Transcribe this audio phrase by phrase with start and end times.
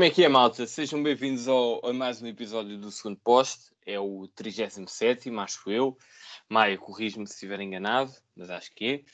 [0.00, 0.66] Como é que é, malta?
[0.66, 3.70] Sejam bem-vindos ao, a mais um episódio do segundo poste.
[3.84, 5.94] É o 37, acho eu.
[6.48, 9.04] Maia, corrijo-me se estiver enganado, mas acho que é.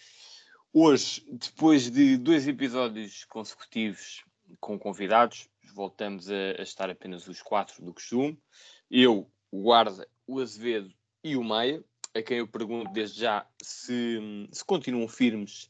[0.72, 4.24] Hoje, depois de dois episódios consecutivos
[4.60, 8.40] com convidados, voltamos a, a estar apenas os quatro do costume.
[8.88, 10.94] Eu, o Guarda, o Azevedo
[11.24, 11.82] e o Maia,
[12.14, 14.20] a quem eu pergunto desde já se,
[14.52, 15.68] se continuam firmes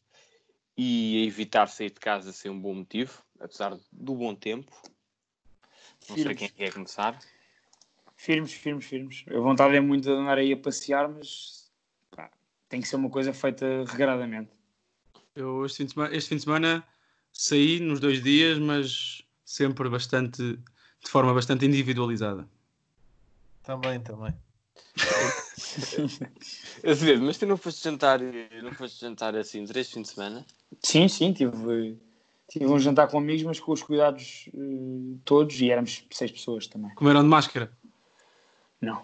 [0.76, 4.70] e a evitar sair de casa sem um bom motivo, apesar do bom tempo.
[6.08, 6.38] Não firmes.
[6.38, 7.18] sei quem quer começar.
[8.16, 9.24] Firmes, firmes, firmes.
[9.28, 11.70] A vontade é muito de andar aí a passear, mas
[12.10, 12.30] pá,
[12.68, 14.50] tem que ser uma coisa feita regradamente.
[15.34, 16.86] Eu este fim, de semana, este fim de semana
[17.32, 22.48] saí nos dois dias, mas sempre bastante, de forma bastante individualizada.
[23.62, 24.34] Também, também.
[26.86, 28.20] Azevedo, mas tu não foste jantar,
[28.62, 30.46] não foste jantar assim três fins de semana?
[30.82, 31.98] Sim, sim, tive,
[32.48, 36.66] tive um jantar com amigos, mas com os cuidados uh, todos e éramos seis pessoas
[36.66, 36.94] também.
[36.94, 37.70] Comeram de máscara?
[38.80, 39.02] Não,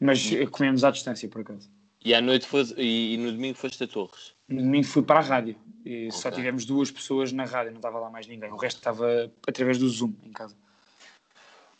[0.00, 1.70] mas comemos à distância por acaso.
[2.04, 4.34] E à noite foste, e, e, no domingo foste a Torres?
[4.48, 6.10] No domingo fui para a rádio e okay.
[6.12, 8.50] só tivemos duas pessoas na rádio, não estava lá mais ninguém.
[8.50, 10.56] O resto estava através do Zoom em casa.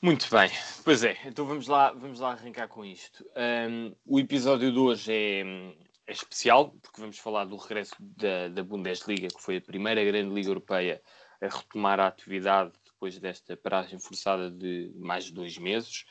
[0.01, 0.49] Muito bem,
[0.85, 3.25] pois é, então vamos lá, vamos lá arrancar com isto.
[3.37, 5.45] Um, o episódio de hoje é,
[6.09, 10.35] é, especial, porque vamos falar do regresso da, da, Bundesliga, que foi a primeira grande
[10.35, 11.03] liga europeia
[11.41, 16.07] a retomar a atividade depois desta paragem forçada de mais de dois meses.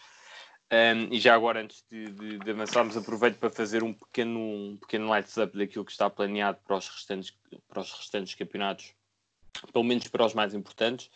[0.72, 4.78] Um, e já agora, antes de, de, de, avançarmos, aproveito para fazer um pequeno, um
[4.78, 7.36] pequeno lights-up daquilo que está planeado para os, restantes,
[7.68, 8.94] para os restantes campeonatos,
[9.72, 11.10] pelo menos para os mais importantes.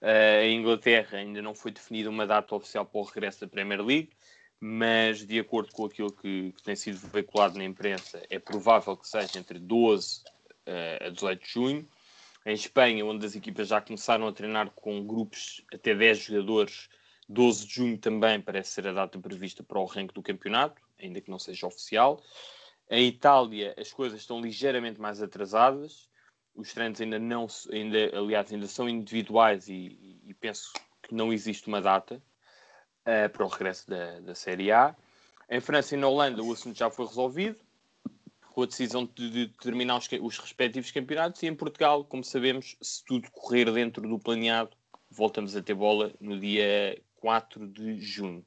[0.00, 3.82] Uh, em Inglaterra ainda não foi definida uma data oficial para o regresso da Premier
[3.82, 4.10] League,
[4.60, 9.08] mas de acordo com aquilo que, que tem sido veiculado na imprensa, é provável que
[9.08, 10.22] seja entre 12
[10.66, 11.88] uh, a 18 de junho.
[12.46, 16.88] Em Espanha, onde as equipas já começaram a treinar com grupos até 10 jogadores,
[17.28, 21.20] 12 de junho também parece ser a data prevista para o arranque do campeonato, ainda
[21.20, 22.22] que não seja oficial.
[22.90, 26.08] Em Itália, as coisas estão ligeiramente mais atrasadas
[26.54, 30.72] os treinos ainda não, ainda, aliás, ainda são individuais e, e penso
[31.02, 32.22] que não existe uma data
[33.06, 34.94] uh, para o regresso da, da Série A.
[35.48, 37.58] Em França e na Holanda o assunto já foi resolvido,
[38.52, 42.76] com a decisão de, de terminar os, os, respectivos campeonatos, e em Portugal, como sabemos,
[42.80, 44.76] se tudo correr dentro do planeado,
[45.10, 48.44] voltamos a ter bola no dia 4 de junho.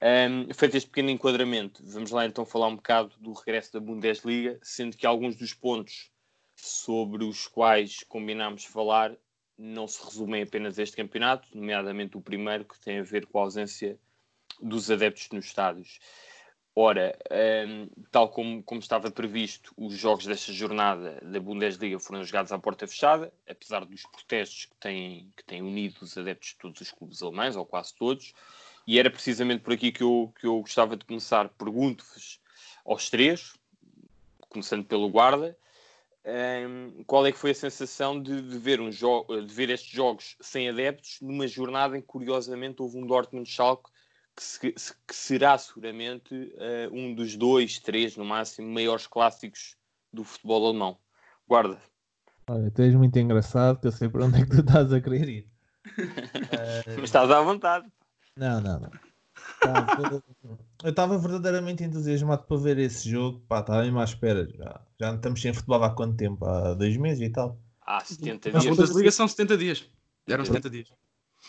[0.00, 4.58] Um, feito este pequeno enquadramento, vamos lá então falar um bocado do regresso da Bundesliga,
[4.62, 6.12] sendo que alguns dos pontos
[6.54, 9.16] sobre os quais combinámos falar
[9.58, 13.38] não se resumem apenas a este campeonato, nomeadamente o primeiro, que tem a ver com
[13.38, 13.98] a ausência
[14.60, 15.98] dos adeptos nos estádios.
[16.80, 17.18] Ora,
[17.66, 22.58] um, tal como, como, estava previsto, os jogos desta jornada da Bundesliga foram jogados à
[22.58, 26.92] porta fechada, apesar dos protestos que têm, que têm unido os adeptos de todos os
[26.92, 28.32] clubes alemães, ou quase todos,
[28.86, 31.48] e era precisamente por aqui que eu, que eu gostava de começar.
[31.48, 32.40] Pergunto-vos
[32.84, 33.56] aos três,
[34.48, 35.58] começando pelo guarda,
[36.28, 40.36] um, qual é que foi a sensação de, de ver um de ver estes jogos
[40.40, 43.90] sem adeptos numa jornada em que curiosamente houve um Dortmund Schalke
[44.36, 49.76] que, se, que será seguramente uh, um dos dois, três no máximo maiores clássicos
[50.12, 50.98] do futebol alemão.
[51.48, 51.80] Guarda.
[52.48, 55.00] Olha, tu és muito engraçado que eu sei para onde é que tu estás a
[55.00, 55.48] querer ir.
[55.86, 56.94] uh...
[57.00, 57.90] Mas estás à vontade.
[58.36, 58.90] Não, não, não.
[60.82, 63.40] Eu estava verdadeiramente entusiasmado para ver esse jogo.
[63.48, 64.48] Pá, estava mesmo à espera.
[64.56, 66.44] Já, já não estamos sem futebol há quanto tempo?
[66.44, 67.58] Há dois meses e tal.
[67.84, 68.76] Há 70 dias.
[68.76, 69.84] Mas a liga são 70 dias.
[70.28, 70.88] Eram 70 dias.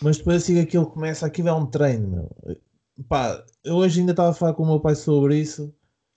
[0.02, 2.58] Mas depois assim que aquilo começa, aquilo é um treino, meu.
[3.08, 5.74] Pá, eu hoje ainda estava a falar com o meu pai sobre isso.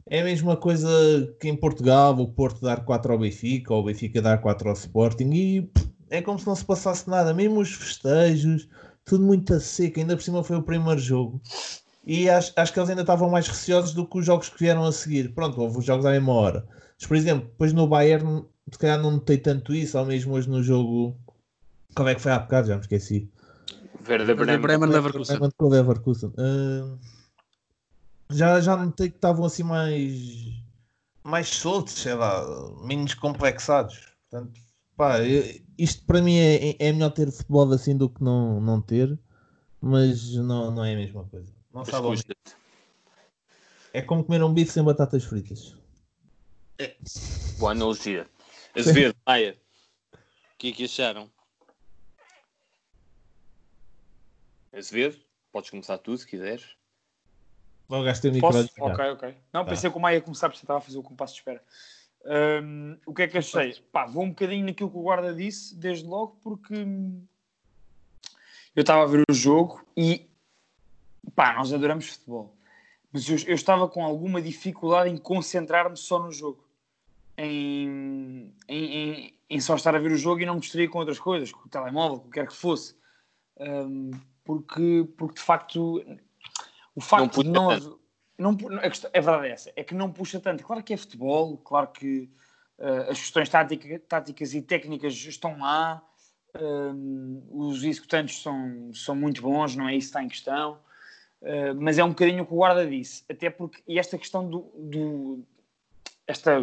[0.07, 0.89] É a mesma coisa
[1.41, 4.75] que em Portugal, o Porto dar 4 ao Benfica, ou o Benfica dar 4 ao
[4.75, 5.71] Sporting, e
[6.11, 8.69] é como se não se passasse nada, mesmo os festejos,
[9.05, 11.41] tudo muito a seco, ainda por cima foi o primeiro jogo
[12.05, 14.85] e acho, acho que eles ainda estavam mais receosos do que os jogos que vieram
[14.85, 15.33] a seguir.
[15.35, 16.67] Pronto, houve os jogos à mesma hora.
[16.99, 20.51] Mas, por exemplo, depois no Bayern, se calhar não notei tanto isso, ou mesmo hoje
[20.51, 21.17] no jogo.
[21.95, 22.69] Como é que foi há bocado?
[22.69, 23.31] Já me esqueci.
[24.09, 24.61] Werder Bremen.
[24.61, 25.37] Bremen Leverkusen.
[25.37, 26.31] Bremen com Leverkusen.
[26.31, 26.99] Uh,
[28.31, 30.13] já, já notei que estavam assim mais.
[31.23, 32.45] mais soltos, sei lá,
[32.85, 34.09] menos complexados.
[34.29, 34.61] Portanto,
[34.97, 35.19] pá,
[35.79, 39.17] isto para mim é, é melhor ter futebol assim do que não, não ter,
[39.81, 41.62] mas não, não é a mesma coisa.
[41.73, 42.07] Não sabe
[43.95, 45.75] É como comer um bife sem batatas fritas.
[46.79, 46.97] É.
[47.59, 48.29] Boa analogia.
[48.77, 49.59] Azevedo, Maia,
[50.13, 50.19] o
[50.59, 51.31] que é que acharam?
[54.73, 55.19] Azevedo,
[55.51, 56.77] podes começar tu se quiseres.
[57.89, 58.71] Logo gastei o microfone.
[58.79, 59.37] Ok, ok.
[59.53, 59.71] Não, tá.
[59.71, 61.63] pensei que o Maia ia começar porque estava a fazer o compasso de espera.
[62.25, 63.75] Um, o que é que achei?
[63.91, 66.75] Pá, vou um bocadinho naquilo que o guarda disse, desde logo, porque
[68.75, 70.32] eu estava a ver o jogo e
[71.35, 72.55] pá, nós adoramos futebol.
[73.13, 76.65] Mas eu, eu estava com alguma dificuldade em concentrar-me só no jogo.
[77.37, 81.19] Em, em, em, só estar a ver o jogo e não me distrair com outras
[81.19, 82.95] coisas, com o telemóvel, com o que quer que fosse.
[83.59, 84.11] Um,
[84.45, 86.05] porque, porque de facto
[86.95, 88.03] o facto não de
[88.39, 90.65] não, não, é verdade é essa, é que não puxa tanto.
[90.65, 92.29] Claro que é futebol, claro que
[92.79, 96.03] uh, as questões tática, táticas e técnicas estão lá,
[96.57, 100.79] uh, os executantes são, são muito bons, não é isso que está em questão,
[101.43, 104.49] uh, mas é um bocadinho o que o guarda disse, até porque, e esta questão
[104.49, 105.45] do, do
[106.27, 106.59] esta,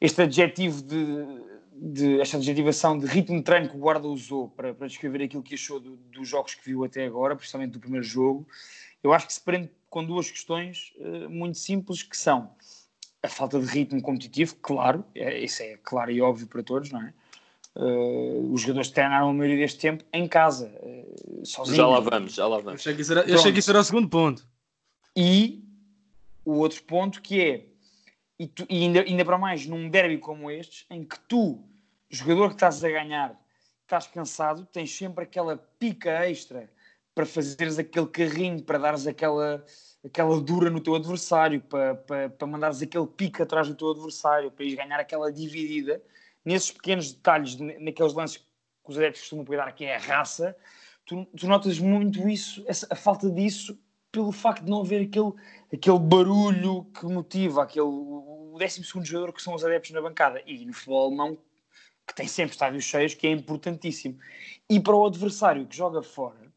[0.00, 1.26] este adjetivo de,
[1.72, 5.42] de, esta adjetivação de ritmo de treino que o guarda usou para, para descrever aquilo
[5.42, 8.46] que achou do, dos jogos que viu até agora, principalmente do primeiro jogo,
[9.02, 12.50] eu acho que se prende com duas questões uh, muito simples que são
[13.22, 17.02] a falta de ritmo competitivo, claro, é, isso é claro e óbvio para todos, não
[17.02, 17.12] é?
[17.80, 21.76] Uh, os jogadores treinaram a maioria deste tempo em casa, uh, sozinhos.
[21.76, 22.66] Já lá vamos, já lá vamos.
[22.66, 24.44] Eu achei que isso era, achei que isso era o segundo ponto.
[25.16, 25.62] E
[26.44, 27.66] o outro ponto que é,
[28.36, 31.62] e, tu, e ainda, ainda para mais num derby como este, em que tu,
[32.10, 33.40] jogador que estás a ganhar,
[33.82, 36.68] estás cansado, tens sempre aquela pica extra
[37.14, 39.64] para fazeres aquele carrinho, para dares aquela,
[40.04, 44.50] aquela dura no teu adversário, para, para, para mandares aquele pico atrás do teu adversário,
[44.50, 46.02] para ires ganhar aquela dividida,
[46.48, 48.44] nesses pequenos detalhes, naqueles lances que
[48.86, 50.56] os adeptos costumam cuidar, que é a raça,
[51.04, 53.78] tu, tu notas muito isso, essa, a falta disso,
[54.10, 55.32] pelo facto de não haver aquele,
[55.72, 60.42] aquele barulho que motiva aquele, o 12 jogador que são os adeptos na bancada.
[60.46, 61.38] E no futebol alemão,
[62.06, 64.18] que tem sempre estádios cheios, que é importantíssimo.
[64.70, 66.48] E para o adversário que joga fora,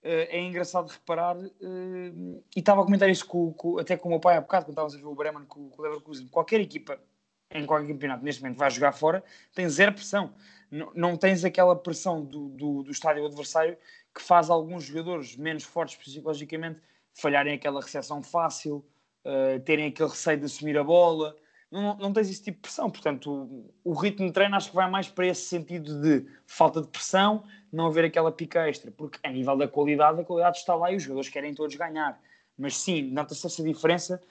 [0.00, 4.12] Uh, é engraçado reparar, uh, e estava a comentar isso com, com, até com o
[4.12, 6.28] meu pai há bocado, quando estávamos a ver o Bremen com, com o Leverkusen.
[6.28, 7.00] Qualquer equipa
[7.50, 9.24] em qualquer campeonato neste momento vai jogar fora,
[9.54, 10.32] tem zero pressão.
[10.70, 13.76] N não tens aquela pressão do, do, do, estádio adversário
[14.14, 16.80] que faz alguns jogadores menos fortes psicologicamente
[17.14, 18.84] falharem aquela recepção fácil,
[19.24, 21.34] uh, terem aquele receio de assumir a bola.
[21.70, 22.90] Não, não tens esse tipo de pressão.
[22.90, 26.82] Portanto, o, o ritmo de treino acho que vai mais para esse sentido de falta
[26.82, 30.74] de pressão não haver aquela pica extra, porque a nível da qualidade, a qualidade está
[30.74, 32.18] lá e os jogadores querem todos ganhar.
[32.56, 34.22] Mas sim, nota-se essa diferença,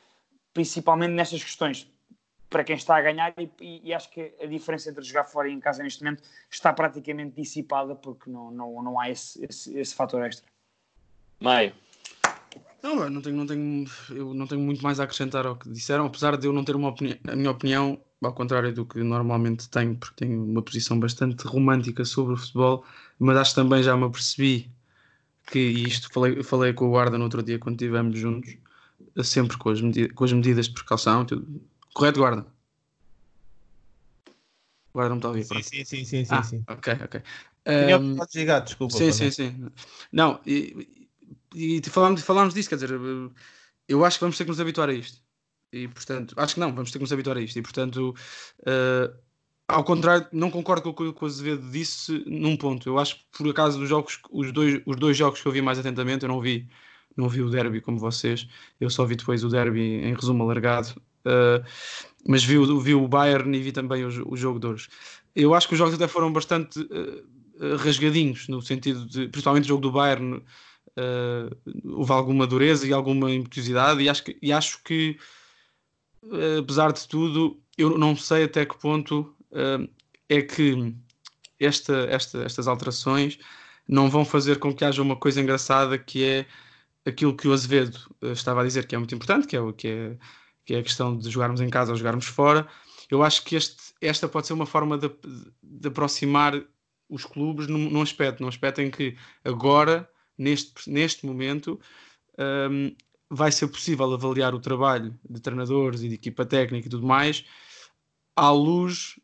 [0.54, 1.92] principalmente nestas questões,
[2.50, 5.50] para quem está a ganhar, e, e, e, acho que a diferença entre jogar fora
[5.50, 9.78] e em casa neste momento está praticamente dissipada, porque não, não, não há esse, esse,
[9.78, 10.48] esse fator extra.
[11.40, 11.74] Maio.
[12.82, 16.06] Não, não tenho, não tenho, eu não tenho muito mais a acrescentar ao que disseram,
[16.06, 19.70] apesar de eu não ter uma opinião, a minha opinião, ao contrário do que normalmente
[19.70, 22.86] tenho, porque tenho uma posição bastante romântica sobre o futebol,
[23.20, 24.72] mas acho que também já me apercebi
[25.52, 28.58] que isto falei, falei com o guarda no outro dia quando estivemos juntos,
[29.24, 31.26] sempre com as, medida, com as medidas de precaução.
[31.26, 31.62] Tudo.
[31.98, 32.46] Correto, guarda?
[34.94, 35.46] Guarda não está a ouvir.
[35.46, 36.64] Sim, sim, sim, sim, ah, sim.
[36.70, 37.22] Ok, ok.
[37.66, 38.96] Um, desligar, desculpa.
[38.96, 39.72] Sim, sim, sim.
[40.12, 41.10] Não, e,
[41.56, 42.92] e, e falámos, falámos disso, quer dizer,
[43.88, 45.20] eu acho que vamos ter que nos habituar a isto.
[45.74, 47.58] E portanto, acho que não, vamos ter que nos habituar a isto.
[47.58, 48.14] E portanto,
[48.60, 49.18] uh,
[49.68, 52.88] ao contrário, não concordo com o que o Azevedo disse num ponto.
[52.88, 55.64] Eu acho que por acaso dos jogos, os dois, os dois jogos que eu vi
[55.64, 56.70] mais atentamente, eu não vi,
[57.16, 58.48] não vi o derby como vocês.
[58.80, 60.94] Eu só vi depois o derby em resumo alargado.
[62.28, 64.90] Mas vi, vi o Bayern e vi também os, os jogo de.
[65.36, 69.68] Eu acho que os jogos até foram bastante uh, rasgadinhos, no sentido de, principalmente o
[69.68, 74.84] jogo do Bayern, uh, houve alguma dureza e alguma impetuosidade, e acho que, e acho
[74.84, 75.18] que
[76.60, 79.34] apesar de tudo, eu não sei até que ponto
[80.28, 80.94] é que
[81.60, 83.40] esta, esta, estas alterações
[83.88, 86.46] não vão fazer com que haja uma coisa engraçada que é
[87.06, 90.18] aquilo que o Azevedo estava a dizer que é muito importante, que é, que, é,
[90.68, 92.68] que é a questão de jogarmos em casa ou jogarmos fora.
[93.10, 95.10] Eu acho que este, esta pode ser uma forma de,
[95.64, 96.62] de aproximar
[97.10, 100.08] os clubes num, num, aspecto, num aspecto em que agora,
[100.38, 101.80] neste, neste momento,
[102.70, 102.94] um,
[103.30, 107.46] vai ser possível avaliar o trabalho de treinadores e de equipa técnica e tudo mais
[108.36, 109.18] à luz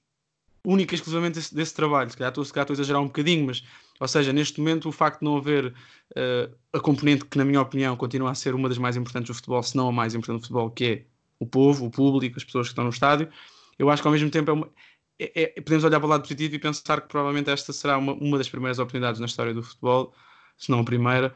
[0.66, 2.10] única e exclusivamente desse, desse trabalho.
[2.10, 3.62] Se calhar, estou, se calhar estou a exagerar um bocadinho, mas,
[4.00, 7.62] ou seja, neste momento, o facto de não haver uh, a componente que, na minha
[7.62, 10.40] opinião, continua a ser uma das mais importantes do futebol, se não a mais importante
[10.40, 11.13] do futebol, que é
[11.44, 13.30] o povo, o público, as pessoas que estão no estádio,
[13.78, 14.70] eu acho que ao mesmo tempo é uma,
[15.20, 18.14] é, é, podemos olhar para o lado positivo e pensar que provavelmente esta será uma,
[18.14, 20.14] uma das primeiras oportunidades na história do futebol,
[20.58, 21.34] se não a primeira,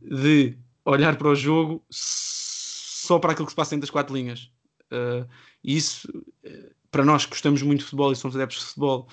[0.00, 4.50] de olhar para o jogo só para aquilo que se passa dentro das quatro linhas.
[4.92, 5.28] Uh,
[5.62, 6.08] isso,
[6.44, 9.08] uh, para nós que gostamos muito de futebol e somos adeptos de futebol,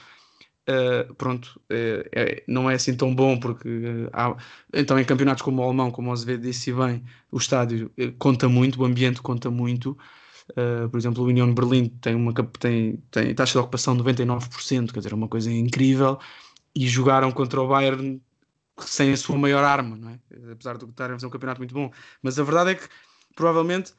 [0.70, 3.68] uh, pronto, é, não é assim tão bom, porque
[4.14, 4.36] há,
[4.74, 8.82] então em campeonatos como o alemão, como o Azevedo disse bem, o estádio conta muito,
[8.82, 9.98] o ambiente conta muito.
[10.92, 14.92] Por exemplo, o União de Berlim tem uma tem, tem taxa de ocupação de 99%,
[14.92, 16.20] quer dizer, é uma coisa incrível.
[16.76, 18.22] E jogaram contra o Bayern
[18.80, 20.20] sem a sua maior arma, não é?
[20.52, 21.92] apesar de estarem a fazer um campeonato muito bom.
[22.22, 22.88] Mas a verdade é que,
[23.36, 23.94] provavelmente,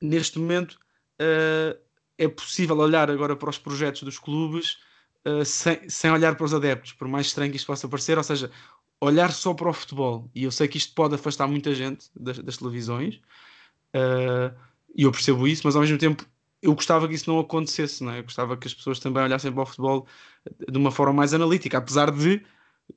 [0.00, 0.72] neste momento,
[1.20, 1.78] uh,
[2.18, 4.78] é possível olhar agora para os projetos dos clubes
[5.26, 8.24] uh, sem, sem olhar para os adeptos, por mais estranho que isto possa parecer, ou
[8.24, 8.50] seja,
[9.00, 10.30] olhar só para o futebol.
[10.34, 13.20] E eu sei que isto pode afastar muita gente das, das televisões,
[13.94, 14.54] uh,
[14.96, 16.24] e eu percebo isso, mas ao mesmo tempo
[16.62, 18.18] eu gostava que isso não acontecesse, não é?
[18.20, 20.06] Eu gostava que as pessoas também olhassem para o futebol
[20.68, 22.42] de uma forma mais analítica, apesar de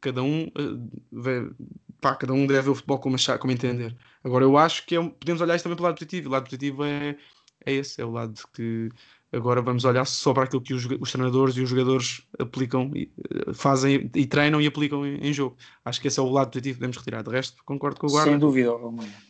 [0.01, 1.55] cada um, uh,
[1.99, 3.95] pá, cada um deve ver o futebol como, achar, como entender.
[4.23, 6.29] Agora, eu acho que é, podemos olhar isso também pelo lado positivo.
[6.29, 7.17] O lado positivo é,
[7.65, 8.89] é esse, é o lado que
[9.31, 13.11] agora vamos olhar só para aquilo que os, os treinadores e os jogadores aplicam, e,
[13.29, 15.55] eh, fazem e treinam e aplicam em, em, jogo.
[15.85, 17.23] Acho que esse é o lado positivo que podemos retirar.
[17.23, 18.31] De resto, concordo com o Guarda.
[18.31, 19.28] Sem dúvida, Romário.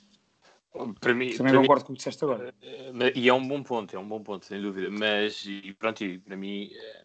[1.00, 2.54] Para mim, Também para concordo mim, com o que disseste agora.
[2.62, 4.90] Eh, e é um bom ponto, é um bom ponto, sem dúvida.
[4.90, 7.04] Mas, e pronto, e para mim eh,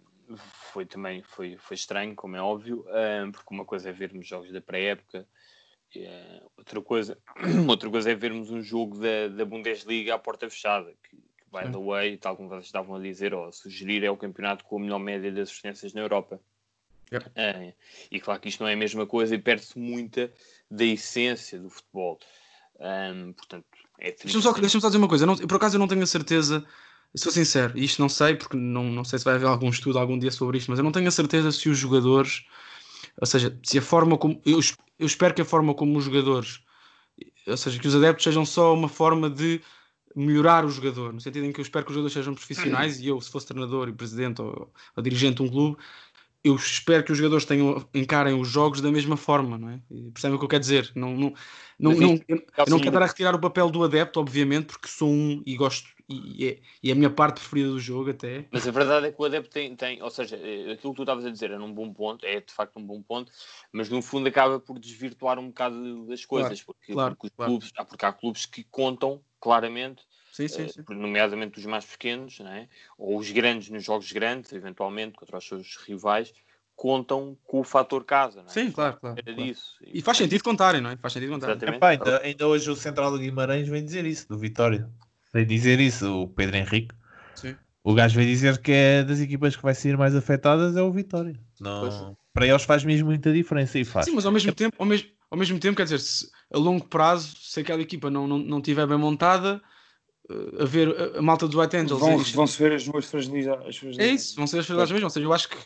[0.73, 2.85] foi também foi, foi estranho, como é óbvio,
[3.33, 5.27] porque uma coisa é vermos jogos da pré-época,
[6.57, 7.19] outra, coisa,
[7.69, 11.17] outra coisa é vermos um jogo da, da Bundesliga à porta fechada, que,
[11.53, 14.65] by the way, tal como vocês estavam a dizer, ou a sugerir, é o campeonato
[14.65, 16.41] com a melhor média de assistências na Europa.
[17.13, 17.31] Yep.
[18.11, 20.33] E claro que isto não é a mesma coisa e perde-se muita
[20.71, 22.19] da essência do futebol.
[22.81, 23.67] Um, portanto,
[23.99, 25.27] é Deixa-me só, deixa só dizer uma coisa.
[25.27, 26.65] Não, por acaso eu não tenho a certeza,
[27.15, 30.19] sou sincero, isto não sei, porque não, não sei se vai haver algum estudo algum
[30.19, 32.45] dia sobre isto, mas eu não tenho a certeza se os jogadores,
[33.21, 34.41] ou seja, se a forma como.
[34.45, 34.61] Eu,
[34.99, 36.61] eu espero que a forma como os jogadores,
[37.47, 39.61] ou seja, que os adeptos sejam só uma forma de
[40.17, 43.09] melhorar o jogador, no sentido em que eu espero que os jogadores sejam profissionais e
[43.09, 45.77] eu, se fosse treinador e presidente ou, ou dirigente de um clube,
[46.45, 49.81] eu espero que os jogadores tenham, encarem os jogos da mesma forma, não é?
[50.13, 50.93] Percebem o que eu quero dizer?
[50.95, 51.33] Não, não,
[51.79, 54.87] não, não eu, eu não quero estar a retirar o papel do adepto, obviamente, porque
[54.87, 58.47] sou um e gosto, e é, e é a minha parte preferida do jogo até.
[58.53, 61.03] Mas a verdade é que o adepto tem, tem ou seja, eh, aquilo que tu
[61.03, 63.33] estavas a dizer era um bom ponto, é de facto um bom ponto,
[63.73, 67.53] mas no fundo acaba por desvirtuar um bocado das coisas, claro, porque, claro, porque, claro.
[67.53, 70.03] Clubes, porque há clubes que contam claramente
[70.35, 70.81] Sim, sim, sim.
[70.81, 72.69] Uh, nomeadamente os mais pequenos, né?
[72.99, 76.35] ou os grandes nos jogos grandes, eventualmente contra os seus rivais,
[76.75, 78.43] contam com o fator casa.
[78.43, 78.53] Não é?
[78.53, 79.17] Sim, claro, claro.
[79.17, 79.49] Era claro.
[79.49, 79.77] disso.
[79.81, 80.97] E faz sentido contarem, não é?
[80.97, 81.55] Faz sentido contarem.
[81.55, 81.77] Exatamente.
[81.77, 84.91] Epá, ainda, ainda hoje o Central do Guimarães vem dizer isso, do Vitória.
[85.33, 86.93] Vem dizer isso, o Pedro Henrique.
[87.37, 87.57] Sim.
[87.85, 90.91] O gajo veio dizer que é das equipas que vai ser mais afetadas é o
[90.91, 91.39] Vitória.
[91.61, 94.07] Não, para eles faz mesmo muita diferença e faz.
[94.07, 96.85] Sim, mas ao mesmo tempo, ao mesmo, ao mesmo tempo, quer dizer, se, a longo
[96.87, 99.63] prazo, se aquela equipa não, não, não tiver bem montada,
[100.59, 102.01] a ver a, a malta dos White Angels.
[102.01, 103.81] Vão, é, vão se ver as duas fragilidades.
[103.99, 105.07] é isso, vão ser as fragilidades mesmo.
[105.07, 105.57] Ou seja, eu acho que,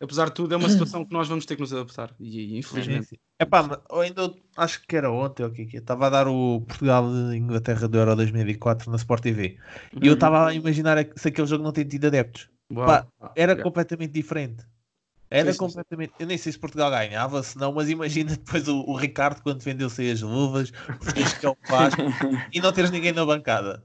[0.00, 2.14] apesar de tudo, é uma situação que nós vamos ter que nos adaptar.
[2.18, 3.20] E, e infelizmente.
[3.38, 5.80] É pá, mas eu ainda acho que era ontem, ou o que é que é?
[5.80, 9.58] Estava a dar o Portugal e Inglaterra do Euro 2004 na Sport TV.
[10.00, 12.48] E eu estava a imaginar se aquele jogo não tem tido adeptos.
[12.74, 13.62] Pá, era Yeah.
[13.62, 14.64] completamente diferente.
[15.30, 16.12] Era Sim, sim, completamente.
[16.18, 19.60] Eu nem sei se Portugal ganhava, se não, mas imagina depois o, o Ricardo quando
[19.60, 20.72] vendeu-se as luvas,
[21.14, 21.94] ele faz
[22.52, 23.84] e não teres ninguém na bancada.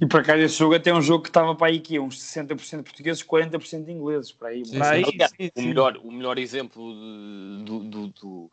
[0.00, 2.20] E para cá esse jogo até é um jogo que estava para aí que uns
[2.20, 4.32] 60% portugueses, 40% ingleses.
[4.32, 5.04] Para aí, Sim, para aí.
[5.04, 5.68] Aliás, sim, o, sim.
[5.68, 8.50] melhor, o melhor exemplo de- do, do- do-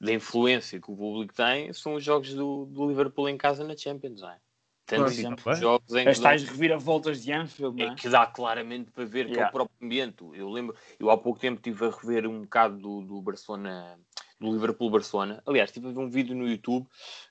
[0.00, 3.76] da influência que o público tem são os jogos do, do Liverpool em casa na
[3.76, 4.38] Champions, não é?
[4.86, 5.60] Tanto Claro.
[5.60, 7.94] jogos em As que tais reviravoltas de Anfield, não é é?
[7.94, 9.48] que dá claramente para ver que é Yeah.
[9.48, 10.24] o próprio ambiente.
[10.34, 14.00] Eu lembro, eu há pouco tempo estive a rever um bocado do, do Barcelona,
[14.40, 15.42] do Liverpool-Barcelona.
[15.46, 16.86] Aliás, a ver um vídeo no YouTube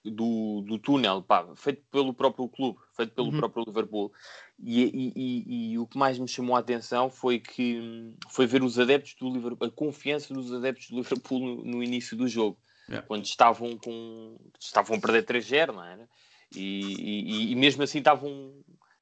[0.06, 3.38] do, do túnel, pá, feito pelo próprio clube, feito pelo Uhum.
[3.38, 4.14] próprio Liverpool.
[4.60, 8.62] E, e- e- e o que mais me chamou a atenção foi que foi ver
[8.62, 12.58] os adeptos do Liverpool, a confiança dos adeptos do Liverpool no, no início do jogo,
[12.88, 13.06] Yeah.
[13.08, 16.08] quando estavam com estavam a perder 3-0, não era?
[16.56, 18.54] E- e mesmo assim estavam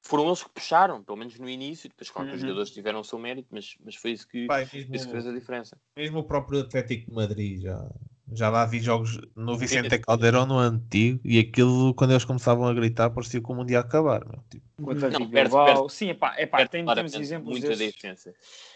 [0.08, 2.48] foram eles que puxaram, pelo menos no início, depois claro que os Uhum.
[2.48, 5.12] jogadores tiveram o seu mérito, mas, mas foi isso que, Pá, e isso que mesmo,
[5.12, 5.78] fez a diferença.
[5.96, 7.92] mesmo o próprio Atlético de Madrid já,
[8.32, 12.74] já lá vi jogos no Vicente Caldeirão no antigo e aquilo quando eles começavam a
[12.74, 14.26] gritar parecia que o mundo ia acabar.
[14.26, 14.44] Meu.
[14.50, 17.94] Tipo, O Atlético Não, perde- perde- Sim, epá, epá, Perde tem, temos exemplos muita desses.
[17.94, 18.34] diferença.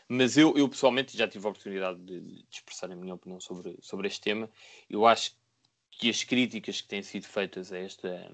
[0.09, 3.77] Mas eu, eu pessoalmente já tive a oportunidade de, de expressar a minha opinião sobre,
[3.81, 4.49] sobre este tema.
[4.89, 5.35] Eu acho
[5.91, 8.31] que as críticas que têm sido feitas a esta,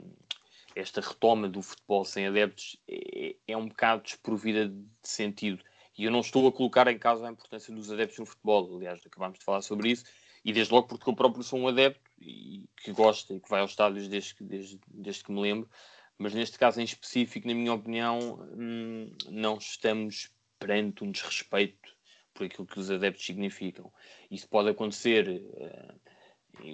[0.77, 5.63] esta retoma do futebol sem adeptos é, é um bocado desprovida de sentido.
[5.97, 8.75] E eu não estou a colocar em causa a importância dos adeptos no futebol.
[8.75, 10.05] Aliás, acabámos de falar sobre isso.
[10.45, 13.61] E desde logo porque eu próprio sou um adepto e que gosta e que vai
[13.61, 15.69] aos estádios desde, que- desde, desde que me lembro.
[16.17, 21.95] Mas neste caso em específico, na minha opinião, hum, não estamos perante um desrespeito
[22.33, 23.91] por aquilo que os adeptos significam.
[24.29, 26.16] Isso pode acontecer em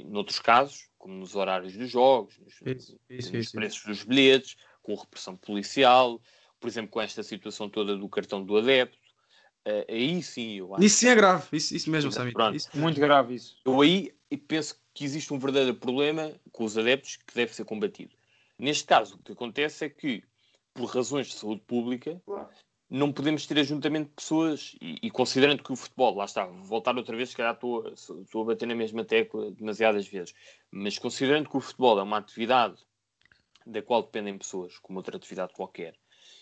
[0.06, 4.56] noutros casos, como nos horários dos jogos, nos, Isso, isso, nos isso, preços dos bilhetes,
[4.82, 6.22] com repressão policial,
[6.60, 8.98] por exemplo, com esta situação toda do cartão do adepto.
[9.66, 10.84] Uh, aí sim, eu acho.
[10.84, 12.34] Isso sim é grave, isso, isso mesmo, Samir.
[12.54, 12.70] Isso.
[12.74, 13.58] Muito grave isso.
[13.66, 14.14] Eu aí
[14.48, 18.14] penso que existe um verdadeiro problema com os adeptos que deve ser combatido.
[18.60, 20.24] Neste caso, o que acontece é que,
[20.74, 22.22] por razões de saúde pública,
[22.94, 26.96] não podemos ter ajuntamento de pessoas e, e, considerando que o futebol, lá está, voltar
[26.96, 30.36] outra vez, se calhar estou, estou a bater na mesma tecla demasiadas vezes,
[30.70, 32.78] mas considerando que o futebol é uma atividade
[33.66, 35.96] da qual dependem pessoas, como outra atividade qualquer,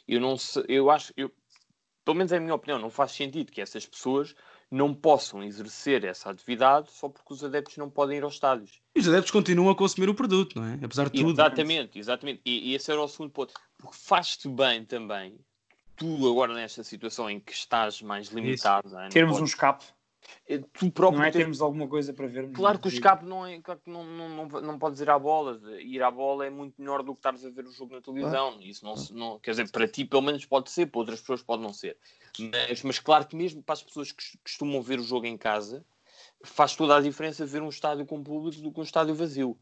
[0.06, 1.32] eu não sei, eu acho, eu,
[2.04, 4.36] pelo menos é a minha opinião, não faz sentido que essas pessoas
[4.70, 8.82] não possam exercer essa atividade só porque os adeptos não podem ir aos estádios.
[8.94, 10.80] E os adeptos continuam a consumir o produto, não é?
[10.84, 11.32] Apesar de tudo.
[11.32, 12.42] Exatamente, exatamente.
[12.46, 13.54] E, e esse era o segundo ponto.
[13.78, 15.38] Porque faz-te bem também,
[16.02, 19.10] tu agora nesta situação em que estás mais limitado, é?
[19.10, 19.42] termos podes...
[19.42, 19.86] um escape.
[20.48, 22.52] É, tu próprio não é termos alguma coisa para ver.
[22.52, 25.20] Claro que o escape não, é, claro que não, não, não, não podes ir à
[25.20, 25.60] bola.
[25.80, 28.58] Ir à bola é muito melhor do que estares a ver o jogo na televisão.
[28.58, 28.64] Ah.
[28.64, 31.62] Isso não, não, quer dizer, para ti pelo menos pode ser, para outras pessoas pode
[31.62, 31.98] não ser.
[32.40, 35.86] Mas, mas claro que mesmo para as pessoas que costumam ver o jogo em casa,
[36.44, 39.58] faz toda a diferença ver um estádio com público do que um estádio vazio.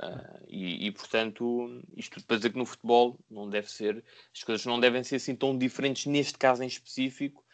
[0.00, 4.02] Uh, e, e, portanto, isto tudo para dizer que no futebol não deve ser,
[4.34, 7.44] as coisas não devem ser assim tão diferentes neste caso em específico,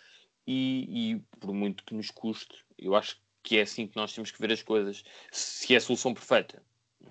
[0.47, 4.31] e, e, por muito que nos custe, eu acho que é assim que nós temos
[4.31, 5.05] que ver as coisas.
[5.31, 6.63] Se é a solução perfeita,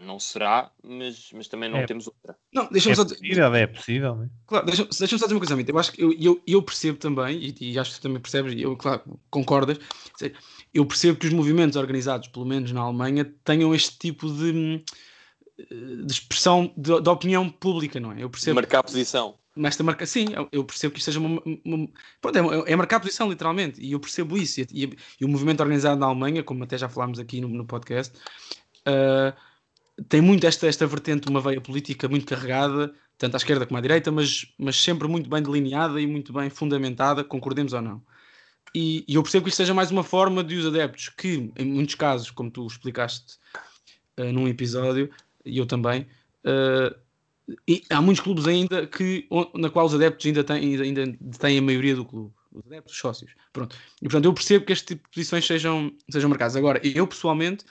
[0.01, 1.85] não será, mas, mas também não é.
[1.85, 2.35] temos outra.
[2.53, 4.15] Não, deixa-me é só possível, é possível.
[4.15, 4.29] Né?
[4.45, 5.71] Claro, deixa-me deixa só dizer uma coisa, amigo.
[5.71, 8.53] Eu acho que eu, eu, eu percebo também, e, e, acho que tu também percebes,
[8.53, 9.77] e eu, claro, concordas.
[10.73, 14.83] Eu percebo que os movimentos organizados, pelo menos na Alemanha, tenham este tipo de,
[15.57, 18.23] de expressão de, de opinião pública, não é?
[18.23, 18.55] Eu percebo.
[18.55, 21.89] Marcar posição nesta marca, sim, eu percebo que isto seja uma, uma
[22.21, 24.61] pronto, é, é, marcar posição literalmente, e eu percebo isso.
[24.61, 27.65] E, e, e, o movimento organizado na Alemanha, como até já falámos aqui no, no
[27.65, 28.15] podcast,
[28.87, 29.35] uh,
[30.07, 33.81] tem muito esta, esta vertente, uma veia política muito carregada, tanto à esquerda como à
[33.81, 38.01] direita, mas, mas sempre muito bem delineada e muito bem fundamentada, concordemos ou não.
[38.75, 41.65] E, e eu percebo que isto seja mais uma forma de os adeptos que, em
[41.65, 43.37] muitos casos, como tu explicaste
[44.19, 45.09] uh, num episódio,
[45.47, 46.07] e eu também,
[46.45, 46.95] uh,
[47.67, 51.61] e há muitos clubes ainda que, na qual os adeptos ainda têm, ainda têm a
[51.61, 52.33] maioria do clube.
[52.51, 53.31] Os adeptos, os sócios.
[53.53, 53.75] Pronto.
[54.01, 56.55] E portanto eu percebo que este tipo de posições sejam, sejam marcadas.
[56.55, 57.63] Agora, eu pessoalmente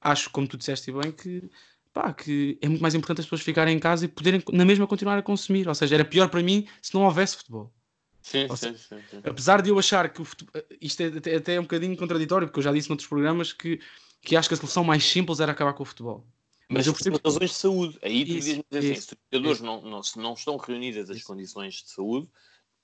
[0.00, 1.48] acho, como tu disseste bem, que,
[1.92, 4.86] pá, que é muito mais importante as pessoas ficarem em casa e poderem na mesma
[4.86, 5.66] continuar a consumir.
[5.66, 7.72] Ou seja, era pior para mim se não houvesse futebol.
[8.20, 11.58] Sim, sim, sim, sim, Apesar de eu achar que o futebol, isto é até, até
[11.58, 13.80] um bocadinho contraditório, porque eu já disse noutros programas que,
[14.20, 16.24] que acho que a solução mais simples era acabar com o futebol.
[16.72, 17.20] Mas, eu percebo...
[17.24, 17.98] razões de saúde.
[18.02, 21.26] Aí tu dizes assim, se os jogadores não, não, se não estão reunidas as isso.
[21.26, 22.28] condições de saúde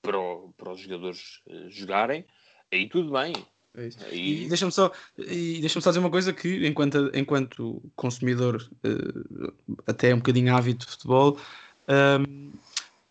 [0.01, 2.25] para, o, para os jogadores uh, jogarem,
[2.71, 3.33] aí tudo bem.
[3.75, 4.43] É aí...
[4.43, 9.53] E deixa-me só, e deixa só dizer uma coisa que, enquanto, enquanto consumidor uh,
[9.85, 11.39] até um bocadinho ávido de futebol,
[11.87, 12.51] um,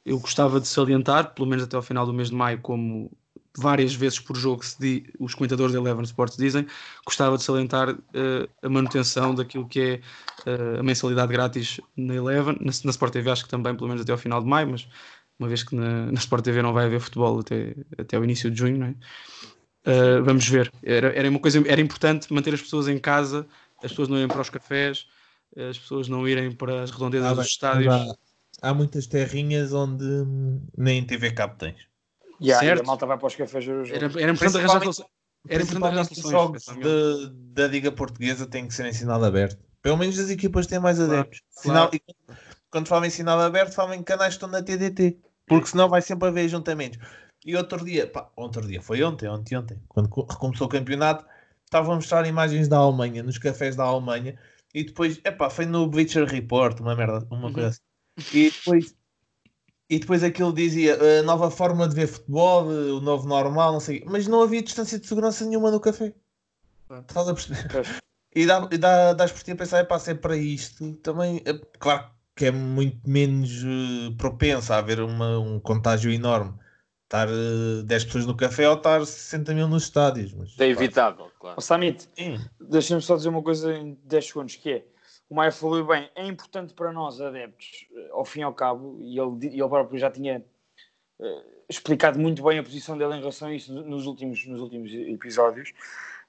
[0.05, 3.11] eu gostava de salientar, pelo menos até ao final do mês de maio, como
[3.59, 6.67] várias vezes por jogo se os comentadores da Eleven Sports dizem,
[7.05, 9.81] gostava de salientar uh, a manutenção daquilo que
[10.47, 13.89] é uh, a mensalidade grátis na Eleven, na, na, Sport TV acho que também, pelo
[13.89, 14.89] menos até ao final de maio, mas
[15.39, 18.51] uma vez que na, na Sport TV não vai haver futebol até, até o início
[18.51, 18.95] de junho, não é?
[19.87, 20.71] Uh, vamos ver.
[20.83, 23.47] Era, era uma coisa, era importante manter as pessoas em casa,
[23.83, 25.07] as pessoas não irem para os cafés,
[25.57, 27.95] as pessoas não irem para as redondezas ah, dos estádios.
[27.95, 28.15] Há,
[28.63, 30.05] há muitas terrinhas onde
[30.77, 31.89] nem TV Cabo tens.
[32.41, 32.81] Yeah, certo.
[32.81, 35.09] E a malta vai para os cafés Era, era importante arranjar soluções.
[35.49, 39.59] Era importante Os jogos de, da Liga Portuguesa têm que ser em sinal aberto.
[39.83, 41.41] Pelo menos as equipas têm mais adeptos.
[41.63, 41.91] Claro.
[41.91, 42.37] Sinal,
[42.71, 45.19] quando falam em sinal aberto, falam em canais que estão na TDT.
[45.47, 46.99] Porque senão vai sempre haver juntamentos.
[47.45, 51.25] E outro dia, pá, outro dia, foi ontem, ontem, ontem, quando recomeçou o campeonato,
[51.65, 54.39] estava a mostrar imagens da Alemanha, nos cafés da Alemanha,
[54.75, 57.53] e depois, epá, foi no Bleacher Report, uma merda, uma uhum.
[57.53, 57.81] coisa assim.
[58.35, 58.95] E depois
[59.91, 64.05] e depois aquilo dizia a nova forma de ver futebol, o novo normal, não sei.
[64.07, 66.15] Mas não havia distância de segurança nenhuma no café.
[66.91, 67.87] Estás a perceber?
[68.35, 71.43] E dá, dá, dás por ti a pensar, é pá, se é para isto, também,
[71.47, 76.55] é, claro que é muito menos uh, propenso a haver uma, um contágio enorme.
[77.05, 80.33] Estar uh, eh, 10 pessoas no café ou estar 60 mil nos estádios.
[80.35, 81.57] Mas, é evitável, claro.
[81.59, 82.09] Oh, Samit,
[82.61, 84.85] deixa-me só dizer uma coisa em 10 segundos, que é,
[85.29, 88.97] o Maia falou bem, é importante para nós, adeptos, eh, ao fim e ao cabo,
[89.01, 90.45] e ele, ele próprio já tinha
[91.19, 94.91] uh, explicado muito bem a posição dele em relação a isso nos últimos, nos últimos
[94.93, 95.73] episódios.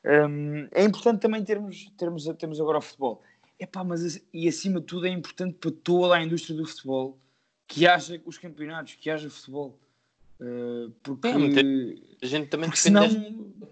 [0.03, 3.21] Um, é importante também termos, termos, termos agora o futebol.
[3.57, 7.17] Epá, mas e acima de tudo é importante para toda a indústria do futebol
[7.67, 9.77] que haja os campeonatos, que haja futebol.
[10.39, 11.27] Uh, porque,
[12.21, 13.05] a gente também porque senão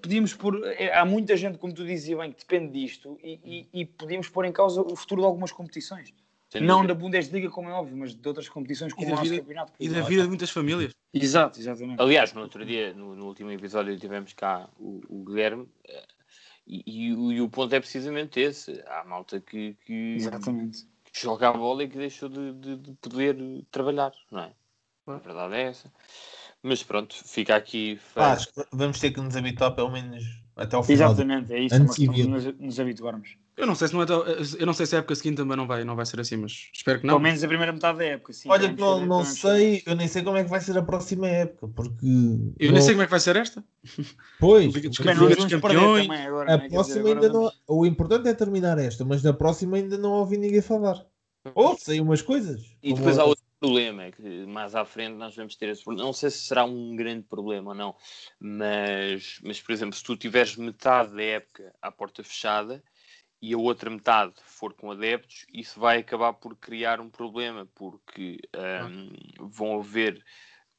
[0.02, 0.62] podíamos pôr.
[0.66, 3.40] É, há muita gente, como tu dizia bem, que depende disto e,
[3.74, 6.14] e, e podíamos pôr em causa o futuro de algumas competições.
[6.50, 6.94] Sem Não dúvida.
[6.94, 9.42] da Bundesliga, como é óbvio, mas de outras competições E como da o nosso vida-
[9.42, 9.74] campeonato.
[9.80, 10.94] E da vida de muitas famílias.
[11.14, 12.02] Exato, exatamente.
[12.02, 16.04] Aliás, no outro dia, no, no último episódio, tivemos cá o, o Guilherme eh,
[16.66, 18.82] e, e o, e o ponto é precisamente esse.
[18.88, 20.86] Há malta que, que, Exatamente.
[21.12, 23.38] que joga a bola e que deixou de, de- de poder
[23.72, 24.52] trabalhar, não é?
[25.08, 25.92] A verdade é essa.
[26.64, 28.00] Mas pronto, fica aqui.
[28.16, 30.24] Acho que vamos ter que nos habituar pelo menos
[30.56, 31.12] até ao final.
[31.12, 31.76] Exatamente, é isso.
[31.76, 33.30] É Antes nos, nos habituarmos.
[33.56, 35.58] Eu não sei se não é tão- eu não sei se a época seguinte também
[35.58, 37.16] não vai, não vai ser assim, mas espero que não.
[37.16, 38.50] Pelo menos a primeira metade da época, sim.
[38.50, 41.68] Olha não, não sei, eu nem sei como é que vai ser a próxima época,
[41.70, 42.06] porque
[42.60, 43.64] Eu nem sei como é que vai ser esta.
[44.40, 46.10] pois, Liga dos Liga dos Campeões.
[46.12, 46.62] agora, a né?
[46.62, 47.52] Quer dizer, próxima agora ainda não.
[47.68, 51.04] O importante é terminar esta, mas na próxima ainda não ouvi ninguém falar.
[51.56, 52.62] Ou sei umas coisas.
[52.84, 55.84] E depois a- há outro problema, é que mais à frente nós vamos ter esse
[55.84, 56.06] problema.
[56.06, 57.96] Não sei se será um grande problema ou não,
[58.40, 62.84] mas, mas por exemplo, se tu tiveres metade da época à porta fechada
[63.42, 68.40] e a outra metade for com adeptos, isso vai acabar por criar um problema, porque
[68.90, 70.24] hum, vão haver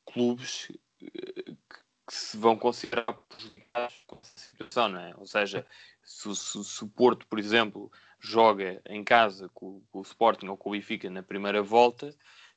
[0.05, 0.69] clubes
[1.03, 5.15] eh, que, que se vão considerar prejudicados com essa situação, não é?
[5.17, 5.67] Ou seja,
[6.03, 10.49] se, o- se, se o Porto, por exemplo, joga em casa com, com o Sporting
[10.49, 12.11] ou com o Benfica na primeira volta,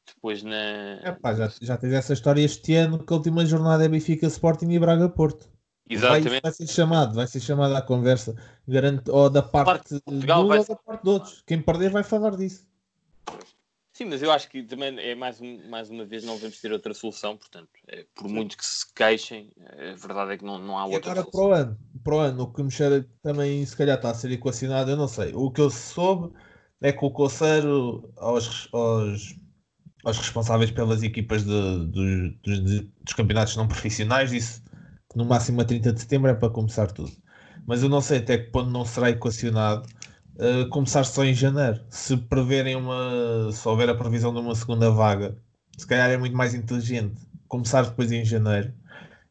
[0.07, 1.01] depois na.
[1.03, 4.69] Epá, já, já tens essa história este ano que a última jornada é Benfica Sporting
[4.69, 5.49] e Braga Porto.
[5.89, 6.41] Vai, Exatamente.
[6.41, 8.33] vai ser chamado, vai ser chamado à conversa.
[8.67, 11.43] Garanto, ou da parte de Portugal vai ou da parte de outros.
[11.45, 12.65] Quem perder vai falar disso.
[13.93, 16.71] Sim, mas eu acho que também é mais, um- mais uma vez não vamos ter
[16.71, 20.77] outra solução, portanto, é, por muito que se queixem, a verdade é que não, não
[20.79, 21.49] há E outra agora para solução.
[21.49, 24.31] o ano, para o ano, o que me cheira também se calhar está a ser
[24.31, 25.33] equacionado, eu não sei.
[25.35, 26.33] O que eu soube
[26.79, 29.35] é que o Coceiro aos, aos,
[30.03, 34.61] aos responsáveis pelas equipas de- dos- dos, dos campeonatos não profissionais disse
[35.09, 37.11] que no máximo a 30 de setembro é para começar tudo.
[37.67, 39.87] Mas eu não sei até que ponto não será equacionado
[40.37, 41.81] uh, começar só em janeiro.
[41.89, 43.51] Se preverem uma.
[43.51, 45.37] Se houver a previsão de uma segunda vaga,
[45.77, 47.15] se calhar é muito mais inteligente
[47.47, 48.73] começar depois em janeiro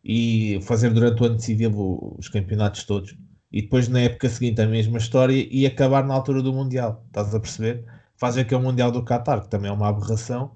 [0.04, 3.16] e fazer durante o ano civil o- os campeonatos todos.
[3.52, 7.04] E depois na época seguinte a mesma história e acabar na altura do Mundial.
[7.06, 7.84] Estás a perceber?
[8.16, 10.52] Fazem aquele Mundial do Qatar, que também é uma aberração,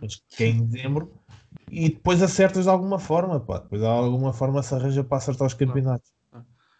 [0.00, 1.12] mas que é em dezembro.
[1.70, 3.58] E depois acertas de alguma forma, pá.
[3.58, 6.12] Depois de alguma forma se arranja para acertar os campeonatos.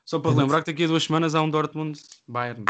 [0.04, 2.64] Só para relembrar que daqui a duas semanas há um Dortmund Bayern.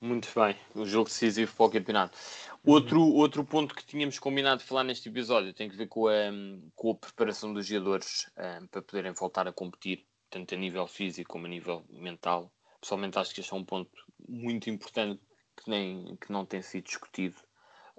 [0.00, 2.18] Muito bem, o jogo decisivo para o campeonato.
[2.64, 6.30] Outro, outro ponto que tínhamos combinado de falar neste episódio tem que ver com a,
[6.74, 11.32] com a preparação dos jogadores eh, para poderem voltar a competir, tanto a nível físico
[11.32, 12.52] como a nível mental.
[12.80, 13.90] Pessoalmente acho que este é um ponto
[14.28, 15.20] muito importante
[15.56, 17.36] que, nem, que não tem sido discutido.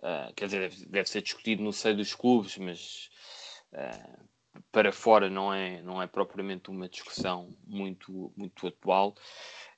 [0.01, 3.09] Eh, quer dizer, deve, deve ser discutido no seio dos clubes, mas
[3.73, 4.19] eh,
[4.71, 9.15] para fora não é, não é propriamente uma discussão muito, muito atual.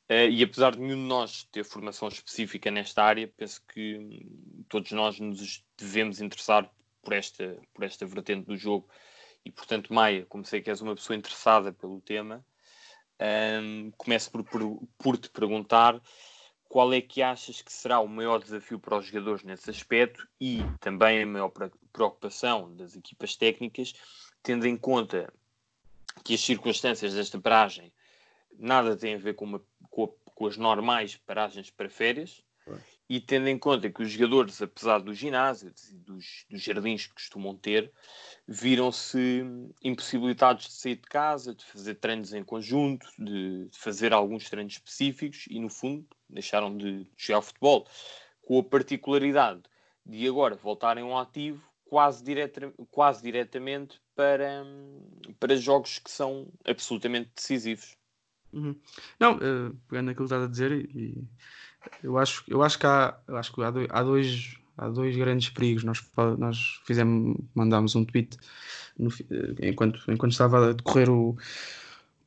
[0.07, 4.63] Eh, e apesar de nenhum de nós ter formação específica nesta área, penso que hum,
[4.69, 6.69] todos nós nos devemos interessar
[7.01, 8.88] por esta, por esta vertente do jogo.
[9.45, 12.45] E, portanto, Maia, como sei que és uma pessoa interessada pelo tema,
[13.62, 16.01] hum, começo por, por, por te perguntar
[16.73, 20.57] qual é que achas que será o maior desafio para os jogadores nesse aspecto e
[20.79, 23.93] também a maior pre- preocupação das equipas técnicas,
[24.41, 25.31] tendo em conta
[26.23, 27.93] que as circunstâncias desta paragem
[28.57, 32.41] nada têm a ver com, uma- com a- com as normais paragens para férias
[33.09, 37.13] e tendo em conta que os jogadores, apesar dos ginásios e dos, dos jardins que
[37.13, 37.91] costumam ter,
[38.47, 39.43] viram-se
[39.83, 45.45] impossibilitados de sair de casa, de fazer treinos em conjunto, de fazer alguns treinos específicos
[45.49, 47.87] e, no fundo, deixaram de jogar futebol.
[48.41, 49.61] Com a particularidade
[50.05, 54.65] de agora voltarem ao ativo quase, direta, quase diretamente para,
[55.39, 57.97] para jogos que são absolutamente decisivos.
[58.51, 58.75] Uhum.
[59.19, 61.23] Não, eh, pegando aquilo que estás a dizer, e
[62.03, 65.49] eu, acho, eu acho que há, acho que há, dois, há, dois, há dois grandes
[65.49, 65.83] perigos.
[65.83, 66.03] Nós,
[66.37, 68.37] nós fizemos, mandámos um tweet
[68.97, 71.37] no eh, enquanto, enquanto estava a decorrer o,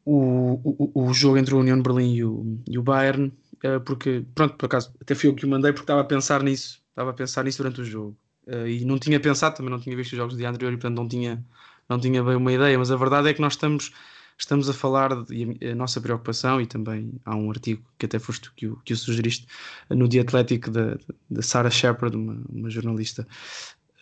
[0.04, 3.78] o, o, o jogo entre a União de Berlim e o, e o Bayern, eh,
[3.80, 6.82] porque, pronto, por acaso, até fui eu que o mandei porque estava a pensar nisso,
[6.90, 8.16] estava a pensar nisso durante o jogo.
[8.46, 10.76] Eh, e não tinha pensado, também não tinha visto os jogos do dia anterior e
[10.76, 11.44] portanto não tinha,
[11.88, 13.92] não tinha bem uma ideia, mas a verdade é que nós estamos
[14.38, 18.52] estamos a falar de, a, nossa preocupação e também há um artigo que até foste
[18.52, 19.46] que o, que o sugeriste
[19.90, 20.98] no Dia Atlético da,
[21.30, 23.26] da Sarah Shepard, uma, uma jornalista.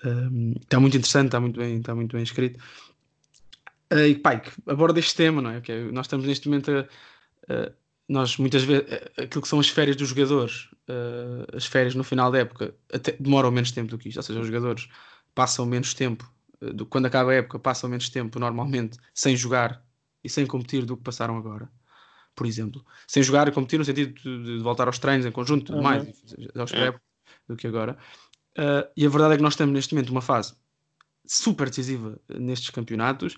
[0.04, 2.60] Um, está muito interessante, está muito bem, está muito bem escrito.
[3.92, 5.60] Uh, e pai, que aborda este tema, não é?
[5.60, 6.80] Que é- nós estamos neste momento a,
[7.52, 7.72] a-
[8.08, 8.84] nós muitas vezes
[9.16, 13.12] aquilo que são as férias dos jogadores, uh, as férias no final da época, até
[13.12, 14.88] demoram menos tempo do que isto, ou seja, os jogadores
[15.34, 19.82] passam menos tempo, do, quando acaba a época, passam menos tempo normalmente sem jogar
[20.24, 21.70] e sem competir do que passaram agora,
[22.34, 22.84] por exemplo.
[23.06, 25.82] Sem jogar e competir no sentido de, de voltar aos treinos em conjunto tudo Uhum.
[25.82, 26.04] mais,
[26.54, 26.76] jogos É.
[26.76, 27.04] pré-época.
[27.48, 27.96] do que agora.
[28.56, 30.54] Uh, e a verdade é que nós estamos neste momento numa fase
[31.26, 33.36] super decisiva nestes campeonatos.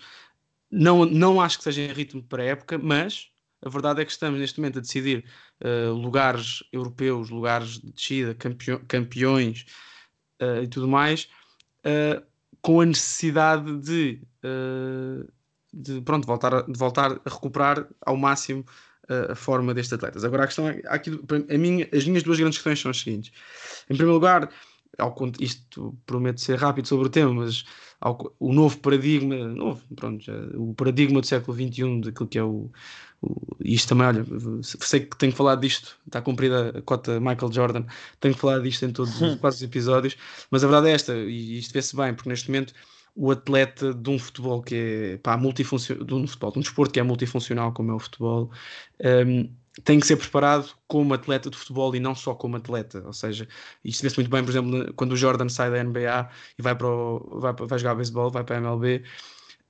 [0.71, 3.29] Não, não acho que seja em ritmo para a época, mas
[3.65, 5.25] a verdade é que estamos neste momento a decidir
[5.65, 9.67] uh, lugares europeus, lugares de descida, campeões, campeões
[10.43, 11.29] uh, e tudo mais,
[11.85, 12.23] uh,
[12.61, 14.21] com a necessidade de,
[15.77, 18.65] de, pronto, voltar a, de voltar a recuperar ao máximo
[19.31, 20.25] a forma destes atletas.
[20.25, 23.31] Agora a questão é, aqui, a minha, as minhas duas grandes questões são as seguintes.
[23.85, 24.51] Em primeiro lugar,
[24.99, 27.65] ao, isto prometo ser rápido sobre o tema, mas
[28.01, 32.43] ao, o novo paradigma, novo, pronto, já, o paradigma do século XXI, daquilo que é
[32.43, 32.71] o,
[33.23, 34.27] o, isto também, olha,
[34.63, 37.85] sei que tenho falar disto, está cumprida a cota Michael Jordan,
[38.19, 40.17] tenho que falar disto em todos os quase episódios,
[40.51, 42.73] mas a verdade é esta, e isto vê-se bem, porque neste momento
[43.17, 44.75] o atleta de um futebol que
[45.15, 47.99] é pá, multifuncional, de um futebol, de um desporto que é multifuncional como é o
[47.99, 48.51] futebol,
[49.27, 49.51] um,
[49.85, 53.03] tem que ser preparado como atleta de futebol e não só como atleta.
[53.07, 53.49] Ou seja,
[53.85, 56.87] isto vê-se muito bem, por exemplo, quando o Jordan sai da NBA e vai, para
[56.87, 59.03] o, vai, vai jogar beisebol, vai para a MLB.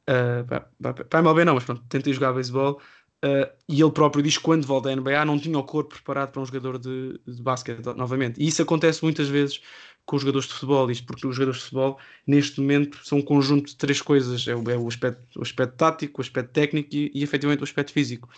[0.09, 0.45] Uh,
[0.81, 2.81] vai, para a MLB não, mas pronto, tentei jogar beisebol.
[3.25, 6.31] Uh, e ele próprio diz que quando volta à NBA não tinha o corpo preparado
[6.31, 8.41] para um jogador de, de basquete novamente.
[8.41, 9.61] E isso acontece muitas vezes
[10.07, 13.23] com os jogadores de futebol, isto porque os jogadores de futebol, neste momento, são um
[13.23, 16.95] conjunto de três coisas: é o, é o aspecto, o aspecto tático, o aspecto técnico
[16.95, 18.29] e, e efetivamente o aspecto físico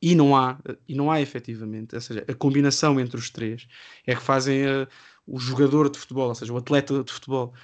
[0.00, 3.66] e não há, e não há efetivamente, ou seja, a combinação entre os três
[4.06, 4.86] é que fazem uh,
[5.26, 7.54] o jogador de futebol, ou seja, o atleta de futebol.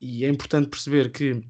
[0.00, 1.42] E é importante perceber que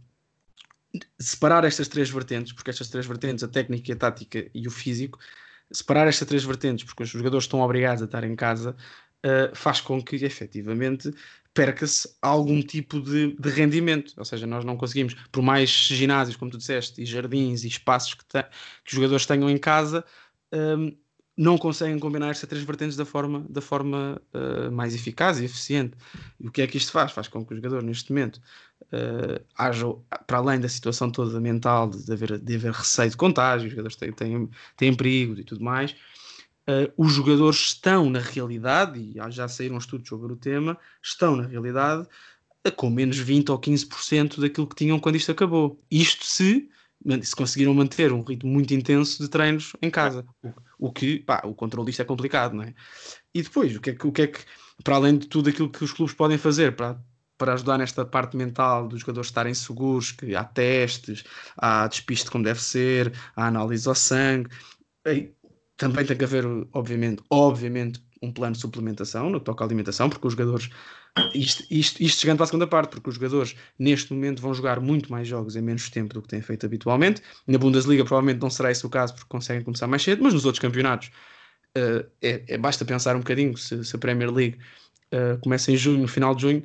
[1.19, 5.19] separar estas três vertentes, porque estas três vertentes, a técnica, a tática e o físico,
[5.71, 8.77] separar estas três vertentes, porque os jogadores estão obrigados a estar em casa,
[9.27, 11.13] uh, faz com que efetivamente
[11.59, 14.15] perca-se algum tipo de, de, rendimento.
[14.17, 18.15] Ou seja, nós não conseguimos, por mais ginásios, como tu disseste, e jardins e espaços
[18.15, 18.45] que, te,
[18.85, 20.05] que os jogadores tenham em casa,
[20.53, 20.97] um,
[21.37, 25.97] não conseguem combinar estas três vertentes da forma, da forma uh, mais eficaz e eficiente.
[26.39, 27.11] E o que é que isto faz?
[27.11, 28.37] Faz com que o jogador, neste momento,
[28.93, 29.85] uh, haja,
[30.29, 33.97] para além da situação toda mental, de haver, de haver receio de contágio, os jogadores
[33.97, 35.97] têm, têm, têm perigo e tudo mais,
[36.69, 41.47] uh, os jogadores estão na realidade, e já saíram estudos sobre o tema, estão na
[41.47, 42.07] realidade
[42.77, 45.79] com menos 20 ou 15% daquilo que tinham quando isto acabou.
[45.91, 46.69] Isto se
[47.23, 50.27] se conseguiram manter um ritmo muito intenso de treinos em casa.
[50.43, 52.75] O, o que, pá, o controle disto é complicado, não é?
[53.33, 54.41] E depois, o que é que, o que, é que
[54.83, 57.01] para além de tudo aquilo que os clubes podem fazer para,
[57.37, 61.25] para ajudar nesta parte mental dos jogadores estarem seguros, que há testes,
[61.57, 64.51] há despiste como deve ser, há análise ao sangue,
[65.79, 70.11] também tem que haver, obviamente, obviamente, um plano de suplementação no que toca à alimentação,
[70.11, 70.69] porque os jogadores
[71.35, 74.81] isto, isto, isto chegando para a segunda parte, porque os jogadores neste momento vão jogar
[74.81, 77.23] muito mais jogos em menos tempo do que têm feito habitualmente.
[77.47, 80.45] Na Bundesliga provavelmente não será esse o caso porque conseguem começar mais cedo, mas nos
[80.45, 81.09] outros campeonatos
[81.77, 84.59] uh, é, é, basta pensar um bocadinho se, se a Premier League
[85.13, 86.65] uh, começa em junho, no final de junho,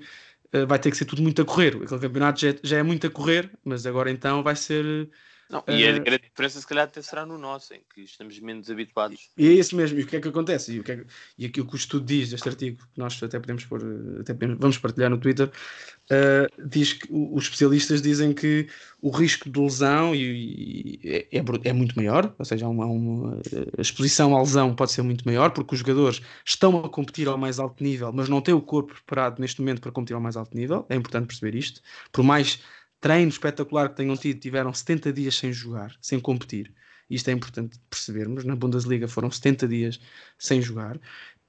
[0.53, 1.75] uh, vai ter que ser tudo muito a correr.
[1.75, 5.09] Aquele campeonato já, é, já é muito a correr, mas agora então vai ser
[5.53, 8.69] não, e a grande diferença, se calhar, até será no nosso, em que estamos menos
[8.69, 9.29] habituados.
[9.37, 9.99] E é isso mesmo.
[9.99, 10.73] E o que é que acontece?
[10.73, 11.05] E, o que é
[11.37, 13.81] e aquilo que o estudo diz deste artigo, que nós até podemos pôr,
[14.19, 18.67] até podemos, vamos partilhar no Twitter, uh, diz que os especialistas dizem que
[19.01, 23.41] o risco de lesão e, e é, é, é, muito maior, ou seja, uma, uma,
[23.77, 27.37] a exposição à lesão pode ser muito maior, porque os jogadores estão a competir ao
[27.37, 30.37] mais alto nível, mas não têm o corpo preparado neste momento para competir ao mais
[30.37, 30.85] alto nível.
[30.89, 31.81] É importante perceber isto.
[32.11, 32.59] Por mais
[33.03, 36.73] treino espetacular que tenham tido, tiveram 70 dias sem jogar, sem competir.
[37.09, 38.45] Isto é importante percebermos.
[38.45, 39.99] Na Bundesliga foram 70 dias
[40.39, 40.97] sem jogar.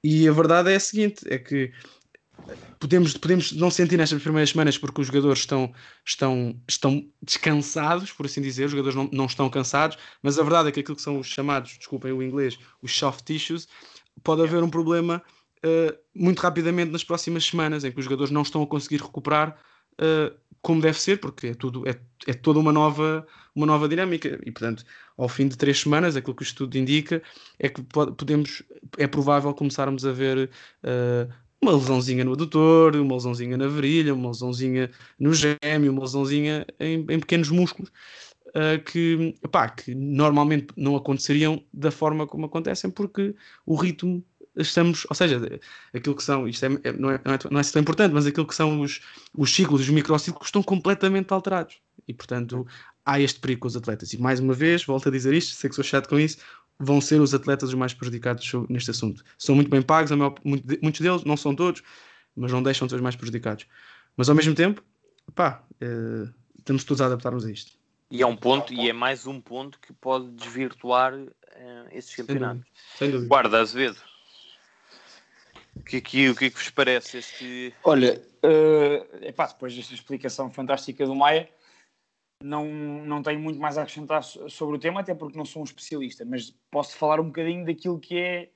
[0.03, 1.71] E a verdade é a seguinte: é que
[2.77, 5.73] podemos, podemos não sentir nestas primeiras semanas porque os jogadores estão,
[6.05, 10.67] estão, estão descansados, por assim dizer, os jogadores não, não estão cansados, mas a verdade
[10.67, 13.65] é que aquilo que são os chamados, desculpem o inglês, os soft tissues,
[14.21, 15.23] pode haver um problema
[15.63, 19.57] uh, muito rapidamente nas próximas semanas em que os jogadores não estão a conseguir recuperar
[20.01, 21.95] uh, como deve ser, porque é tudo é,
[22.27, 24.39] é toda uma nova uma nova dinâmica.
[24.45, 24.83] E portanto
[25.17, 27.21] ao fim de três semanas aquilo que o estudo indica
[27.59, 28.63] é que podemos
[28.97, 30.49] é provável começarmos a ver
[30.83, 36.65] uh, uma lesãozinha no adutor, uma lesãozinha na virilha, uma lesãozinha no gêmeo, uma lesãozinha
[36.79, 37.91] em, em pequenos músculos
[38.49, 39.35] uh, que,
[39.77, 44.23] que normalmente não aconteceriam da forma como acontecem porque o ritmo
[44.57, 45.41] estamos, ou seja,
[45.93, 48.25] aquilo que são, isto é, é, não, é, não, é, não é tão importante, mas
[48.25, 49.01] aquilo que são os,
[49.35, 51.77] os ciclos, os microciclos estão completamente alterados.
[52.07, 52.65] E, portanto,
[53.05, 54.13] há este perigo com os atletas.
[54.13, 56.37] E, mais uma vez, volto a dizer isto, sei que sou chato com isso,
[56.79, 59.23] vão ser os atletas os mais prejudicados neste assunto.
[59.37, 61.81] São muito bem pagos, maior, muitos deles, não são todos,
[62.35, 63.65] mas não deixam de ser os mais prejudicados.
[64.17, 64.83] Mas, ao mesmo tempo,
[65.33, 67.73] pá, eh, estamos todos a adaptar-nos a isto.
[68.09, 71.29] E é um ponto, e é mais um ponto que pode desvirtuar uh,
[71.91, 72.63] esses campeonatos.
[72.63, 72.97] Sem dúvida.
[72.97, 73.27] Sem dúvida.
[73.27, 73.97] Guarda, Azevedo.
[75.75, 77.73] O que, que, o que é que vos parece este.
[77.83, 81.49] Olha, uh, epá, depois desta explicação fantástica do Maia,
[82.43, 85.65] não, não tenho muito mais a acrescentar sobre o tema, até porque não sou um
[85.65, 88.49] especialista, mas posso falar um bocadinho daquilo que é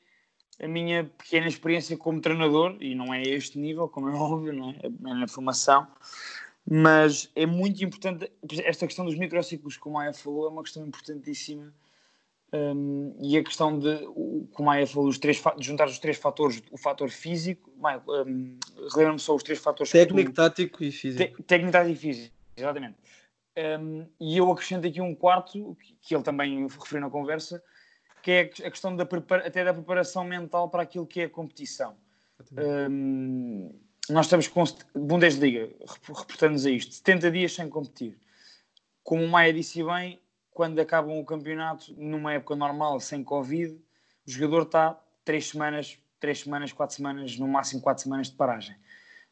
[0.62, 4.72] a minha pequena experiência como treinador, e não é este nível, como é óbvio, não
[4.72, 4.80] é?
[4.86, 5.88] é na formação,
[6.70, 8.32] mas é muito importante,
[8.64, 11.74] esta questão dos microciclos, como a Maia falou, é uma questão importantíssima,
[12.52, 13.98] um, e a questão de,
[14.54, 18.58] como Maia falou, os três, de juntar os três fatores, o fator físico, um,
[18.92, 19.92] relembra-me só os três fatores...
[19.92, 21.44] Técnico, tu, tático e físico.
[21.44, 22.98] técnico, tático e físico, exatamente.
[23.58, 27.62] Um, e eu acrescento aqui um quarto, que, que ele também referiu na conversa,
[28.24, 31.96] que é a questão da até da preparação mental para aquilo que é a competição.
[32.58, 33.74] Um,
[34.10, 34.64] nós estamos com
[34.96, 38.18] Bundesliga, reportando-nos a isto, 70 dias sem competir.
[39.04, 40.20] Como o Maia disse bem,
[40.60, 43.80] quando acabam o campeonato, numa época normal, sem Covid,
[44.28, 48.76] o jogador está 3 semanas, 3 semanas, 4 semanas, no máximo 4 semanas de paragem.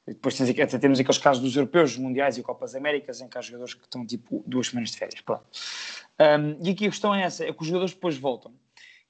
[0.08, 3.42] Depois temos, até temos aqueles casos dos europeus, mundiais e Copas Américas, em que há
[3.42, 5.20] jogadores que estão tipo duas semanas de férias.
[5.20, 5.44] Pronto.
[6.18, 8.54] Um, e aqui a questão é essa: é que os jogadores depois voltam.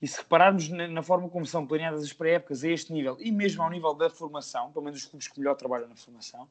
[0.01, 3.32] E se repararmos na, na forma como são planeadas as pré-épocas a este nível, e
[3.32, 6.49] mesmo ao nível da formação, pelo menos os clubes que melhor trabalham na formação,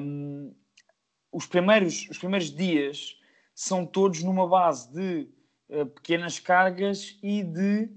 [0.00, 0.54] um,
[1.30, 3.20] os, primeiros, os primeiros dias
[3.62, 5.28] são todos numa base de
[5.68, 7.90] uh, pequenas cargas e de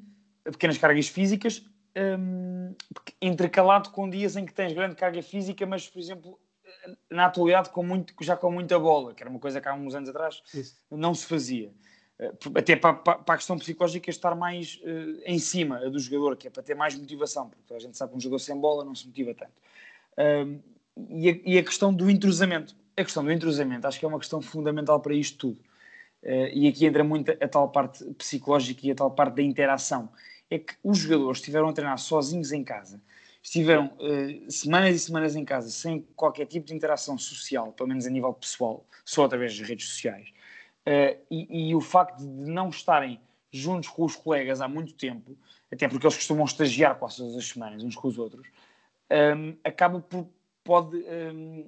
[0.48, 1.64] uh, pequenas cargas físicas
[1.96, 2.76] um,
[3.22, 6.40] intercalado com dias em que tens grande carga física, mas, por exemplo,
[7.10, 9.96] na atualidade com muito, já com muita bola, que era uma coisa que há uns
[9.96, 10.78] anos atrás Isso.
[10.92, 11.74] não se fazia.
[12.20, 16.48] Eh, até para, para, a questão psicológica estar mais uh, em cima do jogador, que
[16.48, 18.94] é para ter mais motivação, porque a gente sabe que um jogador sem bola não
[18.94, 19.54] se motiva tanto.
[20.18, 20.62] Uh,
[21.10, 22.76] e, a, e, a, questão do entrosamento.
[22.98, 25.60] A questão do entrosamento acho que é uma questão fundamental para isto tudo.
[26.24, 29.42] Uh, e aqui entra muito a, a tal parte psicológica e a tal parte da
[29.44, 30.10] interação
[30.50, 33.02] é que os jogadores estiveram a treinar sozinhos em casa,
[33.44, 38.08] estiveram uh, semanas e semanas em casa sem qualquer tipo de interação social, pelo menos
[38.08, 40.30] a nível pessoal, só através das redes sociais.
[40.88, 43.20] Uh, e, e, o facto de não estarem
[43.52, 45.38] juntos com os colegas há muito tempo,
[45.72, 49.58] até porque eles costumam estagiar quase todas as semanas uns com os outros, um, ehm,
[49.64, 50.28] acaba por
[50.64, 51.66] pode um, ehm,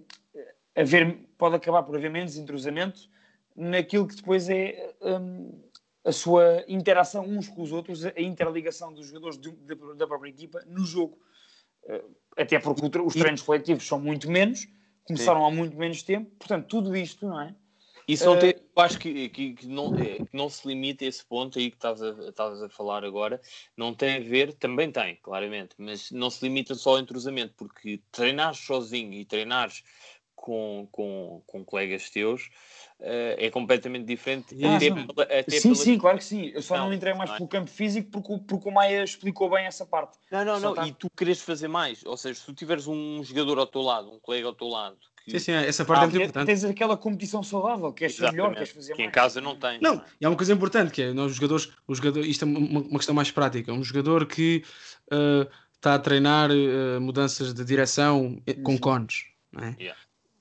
[0.77, 3.09] haver pode acabar por haver menos entrosamento
[3.55, 5.59] naquilo que depois é um,
[6.05, 10.29] a sua interação uns com os outros, a interligação dos jogadores de, de, da própria
[10.29, 11.17] equipa no jogo.
[11.85, 12.03] Eh,
[12.37, 14.67] até porque os treinos coletivos são muito menos,
[15.05, 15.47] começaram Sim.
[15.47, 17.55] há muito menos tempo, portanto, tudo isto, não é?
[18.07, 21.09] Isso não tem, eu acho que, que, que, não, é, que não se limita a
[21.09, 23.41] esse ponto aí que estavas a, a falar agora,
[23.75, 28.01] não tem a ver, também tem, claramente, mas não se limita só ao entrosamento, porque
[28.09, 29.83] treinares sozinho e treinares
[30.37, 32.43] com, com, com colegas teus
[33.01, 34.55] uh, é completamente diferente.
[34.63, 35.75] Ah, até pela, até sim, pela...
[35.75, 36.51] sim, claro que sim.
[36.53, 37.37] Eu só não, não entrei mais não é?
[37.39, 40.17] pelo campo físico porque, porque o Maia explicou bem essa parte.
[40.31, 40.75] Não, não, só não.
[40.75, 40.87] Tá...
[40.87, 42.05] E tu queres fazer mais.
[42.05, 44.95] Ou seja, se tu tiveres um jogador ao teu lado, um colega ao teu lado.
[45.25, 45.31] Que...
[45.31, 46.45] Sim, sim, essa parte ah, é muito importante.
[46.45, 49.09] Tens aquela competição saudável, queres ser melhor, queres fazer que mais.
[49.09, 49.81] em casa não tens.
[49.81, 52.47] Não, e há uma coisa importante que é, nós, os jogadores, o jogador, isto é
[52.47, 54.63] uma, uma questão mais prática, um jogador que
[55.11, 59.75] uh, está a treinar uh, mudanças de direção com cones, não é?
[59.77, 59.97] Yeah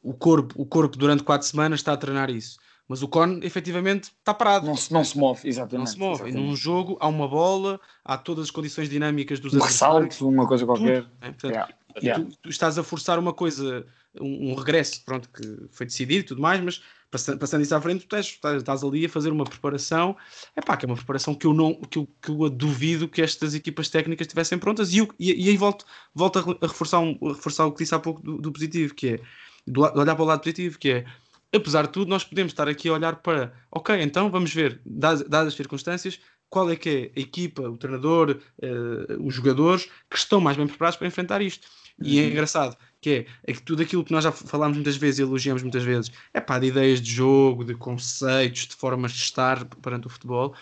[0.07, 2.59] o corpo, o corpo durante quatro semanas está a treinar isso.
[2.89, 4.65] Mas o cone efetivamente está parado.
[4.65, 5.79] Não se, não se move, exatamente.
[5.79, 6.15] Não se move.
[6.15, 6.39] Exatamente.
[6.39, 10.47] E num jogo há uma bola, há todas as condições dinâmicas dos um ressalto, uma
[10.47, 11.05] coisa qualquer.
[11.21, 11.31] é?
[11.33, 11.75] Portanto, yeah.
[12.01, 12.25] Yeah.
[12.25, 13.85] Tu, tu, estás a forçar uma coisa,
[14.21, 17.81] um, um, regresso, pronto, que foi decidido e tudo mais, mas passando, passando isso à
[17.81, 20.15] frente, tu estás, estás, estás, ali a fazer uma preparação,
[20.55, 23.23] é pá, que é uma preparação que eu não, que eu, que eu duvido que
[23.23, 27.19] estas equipas técnicas estivessem prontas e, eu, e, e aí volto, volto a, reforçar, um,
[27.23, 29.21] a reforçar o que disse há pouco do, do positivo, que é
[29.67, 31.05] de olhar para o lado positivo, que é
[31.55, 35.27] apesar de tudo, nós podemos estar aqui a olhar para, ok, então vamos ver, dadas,
[35.29, 40.17] dadas as circunstâncias, qual é que é a equipa, o treinador, uh, os jogadores que
[40.17, 41.67] estão mais bem preparados para enfrentar isto.
[42.03, 42.31] E é uhum.
[42.31, 45.63] engraçado que é, é, que tudo aquilo que nós já falámos muitas vezes e elogiamos
[45.63, 50.07] muitas vezes, é pá, de ideias de jogo, de conceitos, de formas de estar perante
[50.07, 50.55] o futebol.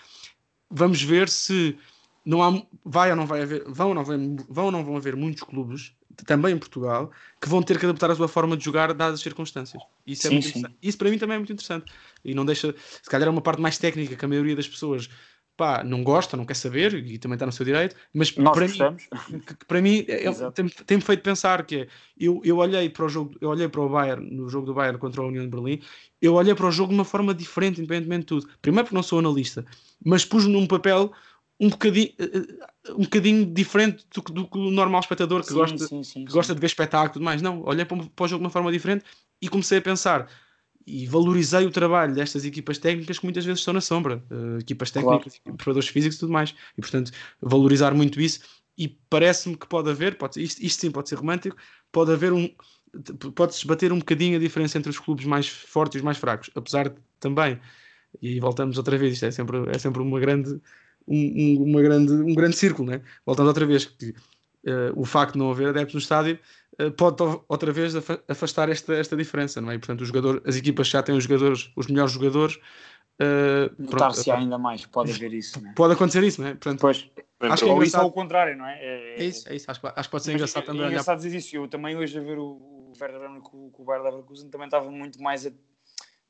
[0.71, 1.77] Vamos ver se
[2.25, 5.17] não há, vai ou não vai haver, vão ou não, vão ou não vão haver
[5.17, 5.95] muitos clubes
[6.27, 7.11] também em Portugal,
[7.41, 9.83] que vão ter que adaptar a sua forma de jogar dadas as circunstâncias.
[10.07, 10.65] Isso, é sim, muito sim.
[10.83, 11.93] Isso para mim também é muito interessante.
[12.25, 15.09] E não deixa, se calhar é uma parte mais técnica que a maioria das pessoas
[15.57, 18.67] pá, não gosta, não quer saber, e também está no seu direito, mas Nós para
[18.67, 19.09] gostamos.
[19.29, 21.89] mim, que, para mim é, tem-me tem feito pensar que é,
[22.19, 24.99] eu, eu olhei para o jogo, eu olhei para o Bayern, no jogo do Bayern
[24.99, 25.81] contra a União de Berlim,
[26.21, 28.49] eu olhei para o jogo de uma forma diferente, independentemente de tudo.
[28.61, 29.65] Primeiro porque não sou analista,
[30.05, 31.13] mas pus num papel
[31.61, 35.79] um bocadinho, eh, eh, um bocadinho diferente do, do, do normal espectador que, sim, gosta,
[35.87, 37.41] sim, sim, que gosta de ver espetáculo e tudo mais.
[37.41, 39.05] Não, olhei para, para o jogo de uma forma diferente
[39.41, 40.29] e comecei a pensar
[40.87, 44.91] e valorizei o trabalho destas equipas técnicas que muitas vezes estão na sombra, uh, equipas
[44.91, 45.57] técnicas, claro.
[45.57, 46.55] preparadores físicos e tudo mais.
[46.77, 48.41] E portanto, valorizar muito isso
[48.77, 51.57] e parece-me que pode haver, pode, isto, isto sim pode ser romântico,
[51.91, 52.49] pode haver um.
[53.35, 56.49] Pode-se bater um bocadinho a diferença entre os clubes mais fortes e os mais fracos,
[56.55, 57.59] apesar de também,
[58.23, 60.61] e voltamos outra vez, isto é sempre, é sempre uma grande,
[61.07, 63.01] um, uma grande, um grande círculo, né?
[63.25, 66.39] voltando outra vez, que uh, o facto de não haver adeptos no estádio
[66.81, 67.17] uh, pode
[67.49, 67.95] outra vez
[68.29, 69.75] afastar esta, esta diferença, não é?
[69.75, 72.59] E, portanto, o jogador, as equipas já têm os jogadores, os melhores jogadores,
[73.15, 75.73] Uh, Notar-se ainda mais, pode haver isso, né?
[75.77, 76.51] Pode acontecer isso, não é?
[76.55, 78.77] Portanto, pois, acho que é isso ao contrário, não é?
[78.81, 79.71] É, é isso, é isso.
[79.71, 80.83] Acho, acho que pode ser engraçado também.
[80.83, 81.55] É engraçado dizer isso.
[81.55, 84.67] Eu também hoje a ver o, o Werder Bremen com, com o Bayer Leverkusen também
[84.67, 85.51] estava muito mais, a,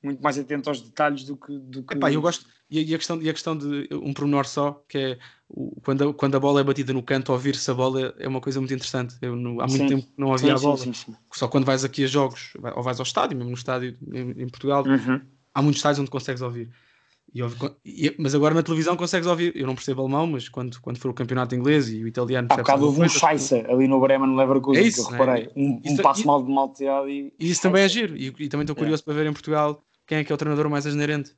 [0.05, 1.59] muito mais atento aos detalhes do que.
[1.59, 1.94] Do que...
[1.94, 2.46] Epá, eu gosto.
[2.70, 6.09] E, e, a questão, e a questão de um pormenor só, que é o, quando,
[6.09, 8.74] a, quando a bola é batida no canto, ouvir-se a bola é uma coisa muito
[8.74, 9.16] interessante.
[9.20, 9.86] Eu no, há muito sim.
[9.86, 10.76] tempo não ouvia sim, a bola.
[10.78, 10.92] Sim,
[11.32, 14.48] só quando vais aqui a jogos, ou vais ao estádio, mesmo no estádio em, em
[14.48, 15.20] Portugal, uhum.
[15.55, 16.70] há muitos estádios onde consegues ouvir.
[17.34, 17.40] E,
[17.84, 19.57] e, mas agora na televisão consegues ouvir.
[19.57, 22.46] Eu não percebo alemão, mas quando, quando for o campeonato inglês e o italiano.
[22.50, 25.44] Há bocado houve um Scheisse ali no Bremen Leverkusen, é isso, que eu reparei.
[25.44, 25.52] É?
[25.57, 27.32] Um, um passo mal de malteado e.
[27.38, 28.16] E isso também é giro.
[28.16, 29.05] E, e também estou curioso é.
[29.05, 31.34] para ver em Portugal quem é que é o treinador mais asneirente.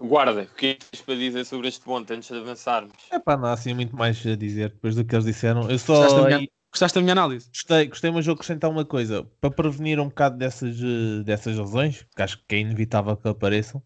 [0.00, 2.94] Guarda, o que é tens para dizer sobre este ponto antes de avançarmos?
[3.10, 5.70] É pá, não há assim muito mais a dizer depois do que eles disseram.
[5.70, 5.94] Eu só.
[5.94, 7.48] Gostaste da minha, gostaste da minha análise?
[7.48, 9.24] Gostei, gostei, mas vou acrescentar uma coisa.
[9.40, 13.82] Para prevenir um bocado dessas, eh, dessas lesões, que acho que é inevitável que apareçam,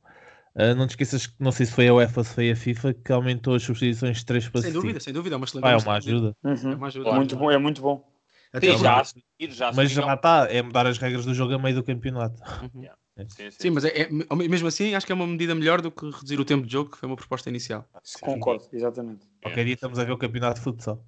[0.56, 2.56] Uh, não te esqueças que não sei se foi a UEFA ou se foi a
[2.56, 4.72] FIFA que aumentou as substituições de 3 para 5.
[4.72, 6.34] Sem dúvida, sem dúvida, é uma excelente ah, é uma ajuda.
[6.42, 6.72] Uhum.
[6.72, 7.12] É uma ajuda.
[7.12, 8.15] Muito bom, é muito bom.
[8.60, 9.02] Sim, já,
[9.48, 12.40] já mas já está, é mudar as regras do jogo a meio do campeonato.
[12.62, 12.82] Uhum.
[12.82, 12.98] Yeah.
[13.16, 13.24] É.
[13.28, 13.56] Sim, sim.
[13.58, 16.38] sim, mas é, é, mesmo assim acho que é uma medida melhor do que reduzir
[16.38, 17.88] o tempo de jogo, que foi uma proposta inicial.
[18.20, 19.26] Concordo, exatamente.
[19.42, 21.02] Qualquer dia estamos a ver o campeonato de futsal.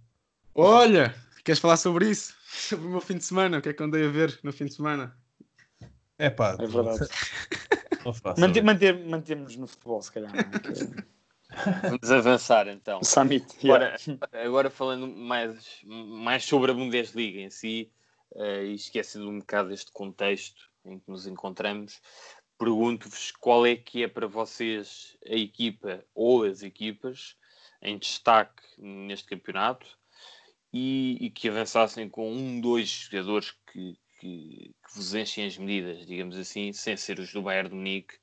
[0.55, 1.15] Olha,
[1.45, 2.37] queres falar sobre isso?
[2.49, 3.59] Sobre o meu fim de semana?
[3.59, 5.15] O que é que andei a ver no fim de semana?
[6.19, 7.07] É pá, é verdade.
[8.39, 10.33] Manter, manter, mantemos no futebol, se calhar.
[11.83, 13.01] Vamos avançar então.
[13.05, 13.47] Summit.
[13.65, 13.97] Agora,
[14.33, 17.91] agora falando mais, mais sobre a Bundesliga em si,
[18.33, 22.01] uh, e esquecendo um bocado este contexto em que nos encontramos,
[22.59, 27.37] pergunto-vos qual é que é para vocês a equipa ou as equipas
[27.81, 29.87] em destaque neste campeonato
[30.73, 36.05] e, e que avançassem com um, dois jogadores que, que, que, vos enchem as medidas,
[36.05, 38.15] digamos assim, sem ser os do Bayern de Munique,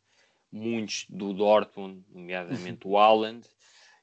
[0.56, 3.46] muitos do Dortmund, nomeadamente o Haaland,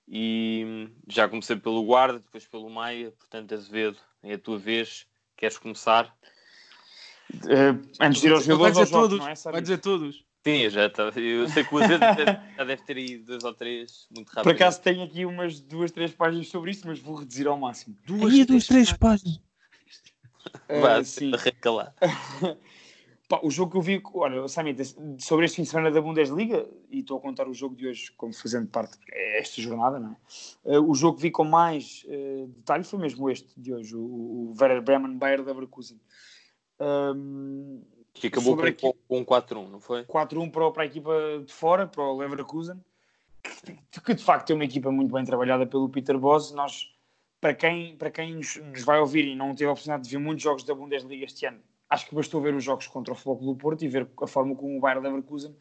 [0.07, 5.57] e já comecei pelo Guarda, depois pelo Maia, portanto, Azevedo, é a tua vez, queres
[5.57, 6.15] começar?
[7.33, 10.25] Uh, antes de ir aos jogadores, vai dizer todos, não é, vai dizer todos.
[10.45, 12.17] Sim, já tá, eu sei que o Azevedo
[12.57, 14.43] já deve ter aí dois ou três muito rápido.
[14.43, 17.97] Por acaso tenho aqui umas duas, três páginas sobre isso, mas vou reduzir ao máximo.
[18.05, 19.41] Duas, aí, duas três páginas.
[20.69, 21.31] Vá, uh, sim.
[21.65, 21.95] lá.
[23.33, 24.77] Pá, o jogo que eu vi, olha, Sammy,
[25.19, 28.13] sobre este fim de semana da Bundesliga, e estou a contar o jogo de hoje
[28.13, 30.15] como fazendo parte desta jornada, não
[30.67, 30.77] é?
[30.77, 34.03] Uh, o jogo que vi com mais uh, detalhe foi mesmo este de hoje, o,
[34.03, 35.99] o Werder Bremen Bayer Leverkusen.
[36.79, 40.05] Um, que acabou com, com 4-1, não foi?
[40.05, 42.79] 4-1 para, para a equipa de fora, para o Leverkusen,
[43.91, 46.53] que, que de facto é uma equipa muito bem trabalhada pelo Peter Bosz.
[46.53, 46.93] Nós,
[47.41, 50.19] para quem, para quem nos, nos vai ouvir e não teve a oportunidade de ver
[50.19, 51.63] muitos jogos da Bundesliga este ano,
[51.93, 54.55] acho que bastou ver os jogos contra o Futebol do Porto e ver a forma
[54.55, 55.55] como o Bayern Leverkusen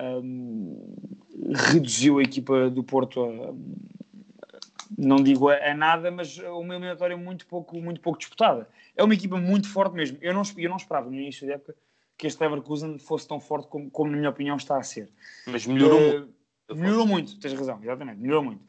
[0.00, 0.94] um,
[1.72, 3.54] reduziu a equipa do Porto a,
[4.96, 8.68] não digo a, a, nada, mas a uma eliminatória muito pouco, muito pouco disputada.
[8.94, 10.18] É uma equipa muito forte mesmo.
[10.20, 11.74] Eu não, eu não esperava no início da época
[12.16, 15.10] que este Leverkusen fosse tão forte como, como na minha opinião, está a ser.
[15.46, 16.36] Mas melhorou uh, muito.
[16.74, 18.62] Melhorou muito, tens razão, exatamente, melhorou muito.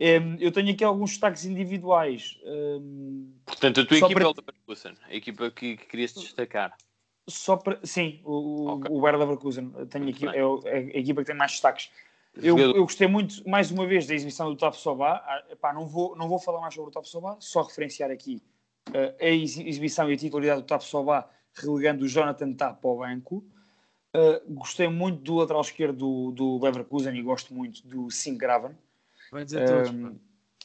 [0.00, 2.38] Um, eu tenho aqui alguns destaques individuais.
[2.44, 4.24] Um, Portanto, a tua equipa para...
[4.24, 6.76] é o Leverkusen, a equipa que, que querias destacar.
[7.28, 7.78] Só para...
[7.84, 8.90] Sim, o, okay.
[8.90, 9.70] o Bayer Leverkusen.
[9.88, 11.90] Tenho aqui, é, é, a equipa que tem mais destaques.
[12.36, 15.22] Eu, eu, gostei muito, mais uma vez, da exibição do Top Soba.
[15.24, 18.42] Ah, epá, não, vou, não vou falar mais sobre o Top Soba, só referenciar aqui
[18.88, 23.44] uh, a exibição e a titularidade do Top Soba, relegando o Jonathan Tap ao banco.
[24.12, 28.76] Uh, gostei muito do lateral esquerdo do, do Leverkusen e gosto muito do Singraven.
[29.34, 29.90] Vai dizer todos.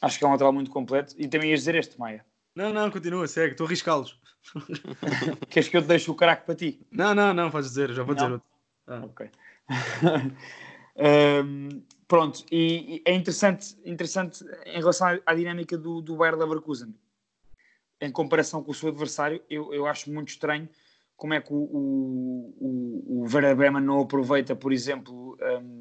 [0.00, 1.12] Acho que é um lateral muito completo.
[1.18, 2.24] E também ias dizer este, Maia.
[2.54, 4.16] Não, não, continua, segue, estou a arriscá-los.
[5.50, 6.80] Queres que eu te deixe o craque para ti?
[6.88, 8.22] Não, não, não, podes dizer, já vou não?
[8.22, 8.48] dizer outro.
[8.86, 9.02] Ah.
[9.04, 9.28] Ok.
[11.44, 16.36] um, pronto, e, e, é interessante, interessante em relação à, à dinâmica do, do Bayer
[16.36, 16.94] Leverkusen.
[18.00, 20.68] Em comparação com o seu adversário, eu, eu acho muito estranho
[21.16, 25.79] como é que o, o, o, o Werder Bremen não aproveita, por exemplo, um,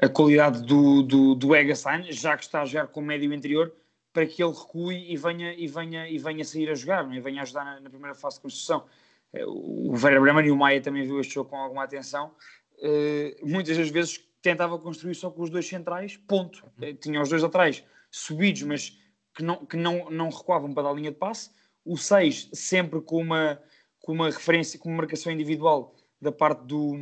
[0.00, 3.72] a qualidade do, do, do Egasan, já que está a jogar com médio interior,
[4.12, 7.16] para que ele recue e venha, e venha, e venha sair a jogar, é?
[7.16, 8.84] e venha ajudar na, na, primeira fase de construção.
[9.32, 12.32] Eh, o Vera Bremen e o Maia também viu este jogo com alguma atenção.
[12.78, 16.64] Uh, muitas das vezes tentava construir só com os dois centrais, ponto.
[16.78, 18.98] Uh, tinha os dois atrás subidos, mas
[19.34, 21.50] que não, que não, não recuavam para dar a linha de passe.
[21.84, 23.60] O 6 sempre com uma,
[24.00, 26.94] com uma referência, com uma marcação individual da parte do,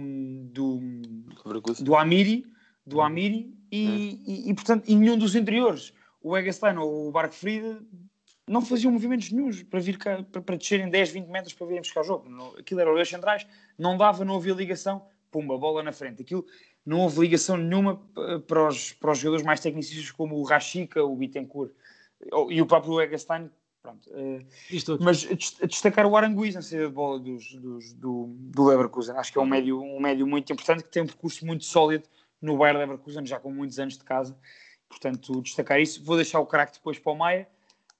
[0.52, 0.80] do,
[1.80, 2.44] do Amiri,
[2.88, 7.34] do Amiri e, e, e, portanto, e nenhum dos interiores, o Eggestein ou o Barco
[7.34, 7.80] Frida,
[8.48, 11.82] não faziam movimentos nenhums para vir cá, para, para descerem 10, 20 metros para virem
[11.82, 12.28] buscar o jogo.
[12.28, 13.46] No, aquilo era os dois centrais,
[13.78, 16.22] não dava, não havia ligação, pumba, bola na frente.
[16.22, 16.46] Aquilo
[16.84, 21.04] não houve ligação nenhuma eh, para os, para os jogadores mais tecnicistas como o Rashica,
[21.04, 21.72] o Bittencourt
[22.48, 23.50] e o próprio Eggestein.
[23.80, 25.22] Pronto, uh, mas
[25.68, 29.14] destacar o Aranguiz na saída de bola dos, dos, do, do Leverkusen.
[29.16, 32.02] Acho que é um médio, um médio muito importante que tem um percurso muito sólido
[32.40, 34.36] no Bayern Leverkusen, já com muitos anos de casa.
[34.88, 36.02] Portanto, destacar isso.
[36.02, 37.48] Vou deixar o craque depois para o Maia.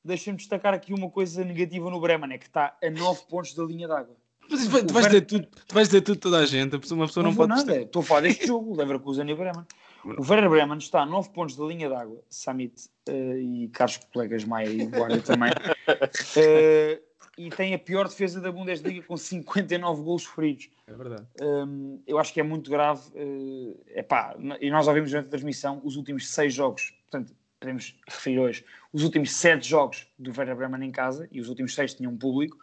[0.04, 3.64] Deixa-me destacar aqui uma coisa negativa no Bremen, é que está a 9 pontos da
[3.64, 4.16] linha d'água.
[4.50, 7.30] Mas tu, vais dizer tudo, tu vais dizer tudo toda a gente, uma pessoa não,
[7.30, 7.48] não pode...
[7.50, 9.66] nada, estou a falar deste jogo, Leverkusen e Bremen.
[10.04, 14.44] O Werder Bremen está a 9 pontos da linha d'água, Samit uh, e caros colegas
[14.44, 17.02] Maia e Guarda também, uh,
[17.38, 20.68] e tem a pior defesa da Bundesliga com 59 gols feridos.
[20.88, 21.24] É verdade.
[21.40, 23.08] Um, eu acho que é muito grave.
[23.14, 28.40] Uh, epá, e nós ouvimos durante a transmissão os últimos 6 jogos, portanto, podemos referir
[28.40, 32.16] hoje, os últimos 7 jogos do Werder Bremen em casa, e os últimos 6 tinham
[32.16, 32.58] público,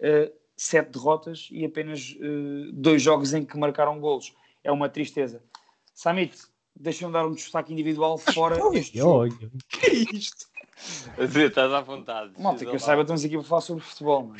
[0.00, 2.16] uh, 7 derrotas e apenas
[2.72, 4.34] 2 uh, jogos em que marcaram gols.
[4.64, 5.40] É uma tristeza.
[5.94, 6.36] Samit,
[6.74, 9.38] deixa-me dar um destaque individual fora este jogo.
[9.68, 10.48] Que é isto?
[11.18, 12.32] Estás à vontade.
[12.38, 14.32] Malta, que eu saiba, estamos aqui para falar sobre futebol.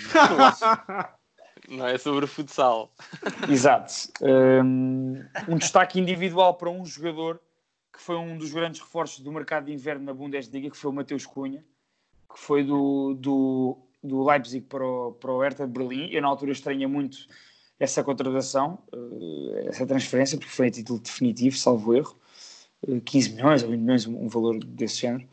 [1.69, 2.93] Não é sobre futsal.
[3.49, 3.93] Exato.
[4.21, 7.41] Um, um destaque individual para um jogador
[7.93, 10.95] que foi um dos grandes reforços do mercado de inverno na Bundesliga, que foi o
[10.95, 11.65] Mateus Cunha,
[12.31, 16.11] que foi do, do, do Leipzig para o, para o Hertha de Berlim.
[16.13, 17.17] Eu, na altura, estranha muito
[17.81, 22.15] essa contratação, eh, essa transferência, porque foi a título definitivo, salvo erro.
[23.07, 25.27] 15 eh, milhões ou 20 milhões, um valor desse género.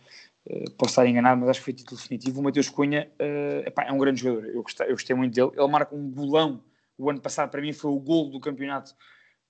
[0.46, 2.40] Uh, posso estar enganado, mas acho que foi título definitivo.
[2.40, 5.52] O Mateus Cunha uh, epá, é um grande jogador, eu gostei, eu gostei muito dele.
[5.56, 6.64] Ele marca um golão.
[6.98, 8.94] O ano passado, para mim, foi o gol do campeonato.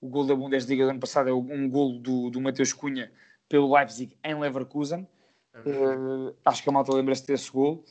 [0.00, 3.12] O gol da Bundesliga do ano passado é um gol do, do Mateus Cunha
[3.48, 5.06] pelo Leipzig em Leverkusen.
[5.54, 7.84] Uh, acho que a malta lembra-se desse gol.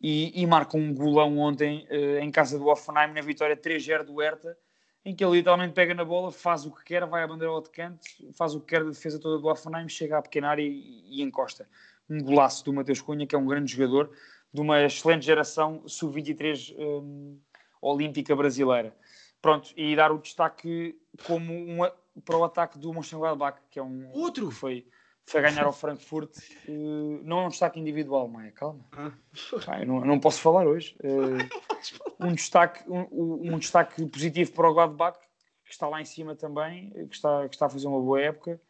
[0.00, 1.86] E, e, marca um golão ontem
[2.20, 4.56] em casa do Offenheim na vitória 3-0 do Hertha
[5.04, 7.56] em que ele literalmente pega na bola, faz o que quer, vai à bandeira ao
[7.56, 8.00] outro canto,
[8.34, 11.22] faz o que quer da defesa toda do Offenheim, chega à pequena área e, e,
[11.22, 11.68] encosta.
[12.08, 14.10] Um golaço do Mateus Cunha, que é um grande jogador,
[14.52, 17.38] de uma excelente geração sub-23 um,
[17.80, 18.94] olímpica brasileira.
[19.40, 20.96] Pronto, e dar o destaque
[21.26, 21.92] como uma,
[22.24, 24.86] para o ataque do Mönchengladbach, que é um outro que foi
[25.24, 26.36] foi ganhar ao Frankfurt.
[26.68, 28.84] Uh, não é um destaque individual, Maia, calma.
[28.92, 29.12] Ah.
[29.66, 30.96] Ah, não, não, posso falar hoje.
[31.02, 35.18] Uh, um, destaque, um, um, destaque positivo para o Gladbach,
[35.64, 38.60] que está lá em cima também, que está, que está a fazer uma boa época.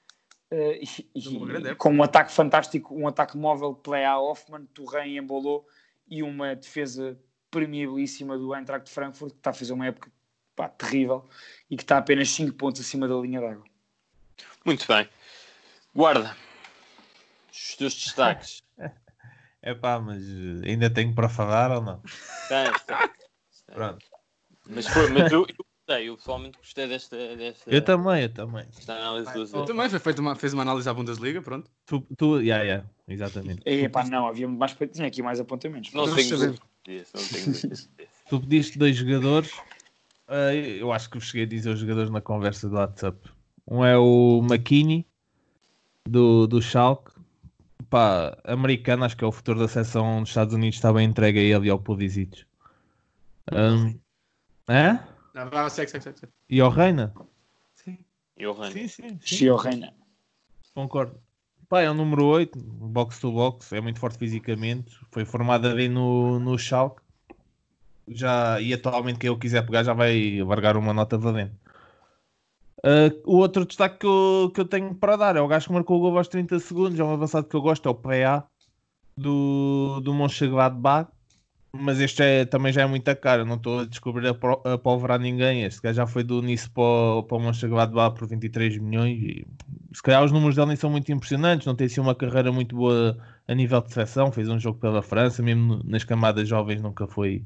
[0.52, 5.66] Uh, e, e com um ataque fantástico, um ataque móvel play a Hoffman, Turren embolou
[6.06, 7.18] e uma defesa
[7.50, 10.12] premiabilíssima do Eintracht de Frankfurt, que está a fazer uma época
[10.54, 11.26] pá, terrível
[11.70, 13.64] e que está apenas 5 pontos acima da linha d'água.
[14.62, 15.08] Muito bem.
[15.94, 16.36] Guarda,
[17.50, 18.62] os teus destaques.
[19.64, 22.02] É pá, mas eh, ainda tenho para falar ou não?
[22.48, 23.10] Tens, tens.
[23.72, 24.04] Pronto.
[24.66, 27.16] Mas, foi, mas eu, eu gostei, eu pessoalmente gostei desta.
[27.36, 28.66] desta eu também, eu também.
[28.76, 31.70] Esta análise dos eu também, foi feito uma, fez uma análise à Bundesliga, pronto.
[31.86, 33.62] Tu, tu yeah, yeah, exatamente.
[33.66, 35.92] E, pá, não, havia mais, tinha aqui mais apontamentos.
[35.92, 37.90] Não tenho dúvida disso, não tenho disso.
[38.28, 39.52] Tu pediste dois jogadores,
[40.28, 43.18] uh, eu acho que cheguei a dizer os jogadores na conversa do WhatsApp.
[43.68, 45.06] Um é o McKinney
[46.08, 47.12] do, do Schalke.
[47.90, 51.38] Pá, americano, acho que é o futuro da seleção dos Estados Unidos, está bem entregue
[51.40, 52.44] a ele e ao Pulisic.
[53.52, 53.98] Um,
[54.66, 54.98] é?
[55.34, 56.32] Não, vai, segue, segue, segue.
[56.48, 57.14] E ao Reina?
[57.74, 57.98] Sim.
[58.36, 58.72] E ao Reina.
[58.72, 59.18] Sim, sim.
[59.20, 59.44] sim.
[59.44, 59.94] E ao Reina.
[60.74, 61.18] Concordo.
[61.68, 64.94] Pá, é o número 8, box to box, é muito forte fisicamente.
[65.10, 67.00] Foi formado ali no, no Schalke.
[68.08, 71.56] Já, e atualmente quem eu quiser pegar já vai largar uma nota dentro.
[72.84, 75.72] Uh, o outro destaque que eu, que eu tenho para dar é o gajo que
[75.72, 78.44] marcou o gol aos 30 segundos, é um avançado que eu gosto, é o PA
[79.16, 81.08] do, do Monchengladbach,
[81.74, 85.18] mas este é, também já é muito caro, não estou a descobrir a, a polverar
[85.18, 89.46] ninguém, este gajo já foi do Nice para, para o Monchengladbach por 23 milhões e
[89.94, 92.76] se calhar os números dele nem são muito impressionantes, não tem sido uma carreira muito
[92.76, 93.16] boa
[93.48, 97.44] a nível de seleção, fez um jogo pela França, mesmo nas camadas jovens nunca foi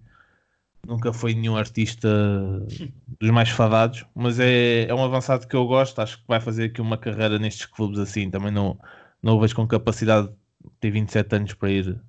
[0.86, 2.08] nunca foi nenhum artista
[3.20, 6.00] dos mais fadados, mas é, é um avançado que eu gosto.
[6.00, 8.30] Acho que vai fazer aqui uma carreira nestes clubes assim.
[8.30, 8.78] Também não,
[9.22, 12.00] não o vejo com capacidade de ter 27 anos para ir,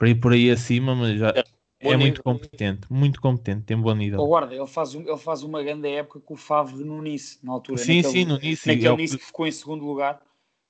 [0.00, 1.44] para ir por aí acima, mas já é,
[1.80, 4.26] é muito competente, muito competente, tem bom nível.
[4.26, 7.76] Guarda, ele faz, ele faz uma grande época com o Favre no Nice, na altura.
[7.76, 8.66] Sim, naquele, sim, no Nice.
[8.66, 10.22] Naquele é Nice que ficou em segundo lugar,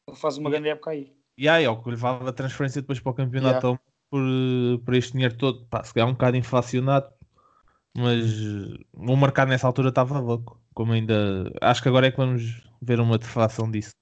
[0.08, 1.12] ele faz uma grande época aí.
[1.38, 3.80] E aí, é o que lhe vale a transferência depois para o campeonato Yeah.
[4.10, 5.64] por, por este dinheiro todo.
[5.66, 7.06] Pá, se calhar um bocado inflacionado,
[7.96, 8.24] mas
[8.92, 10.60] o mercado nessa altura estava louco.
[10.74, 11.52] Como ainda.
[11.60, 13.92] Acho que agora é que vamos ver uma deflação disso.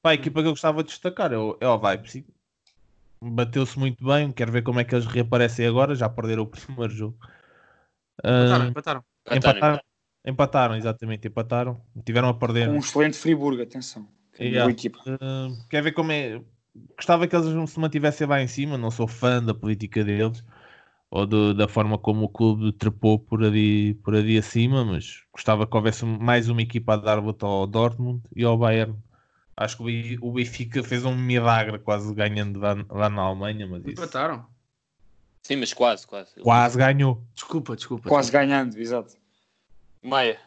[0.00, 2.24] Pá, a equipa que eu gostava de destacar é o, é o Leipzig.
[3.32, 4.32] Bateu-se muito bem.
[4.32, 5.94] Quero ver como é que eles reaparecem agora.
[5.94, 7.18] Já perderam o primeiro jogo.
[8.22, 9.04] Empataram, Ah, empataram.
[9.30, 9.80] empataram,
[10.26, 11.80] empataram, exatamente, empataram.
[12.04, 12.68] Tiveram a perder.
[12.68, 14.08] Um excelente Friburgo, atenção.
[14.38, 14.62] Yeah.
[14.64, 14.98] Boa equipa.
[15.06, 16.42] Uh, quer ver como é.
[16.96, 18.76] Gostava que eles não se mantivessem lá em cima.
[18.76, 20.44] Não sou fã da política deles
[21.10, 25.66] ou do- da forma como o clube trepou por ali, por ali acima, mas gostava
[25.66, 28.96] que houvesse mais uma equipa a dar luta ao Dortmund e ao Bayern.
[29.56, 33.66] Acho que o Be- o Benfica fez um milagre quase ganhando lá, lá na Alemanha,
[33.66, 34.46] mas isso Empataram.
[35.42, 36.30] Sim, mas quase, quase.
[36.40, 37.24] quase ganhou.
[37.34, 38.08] Desculpa, desculpa.
[38.08, 39.14] Quase ganhando, exato.
[40.02, 40.38] Maia.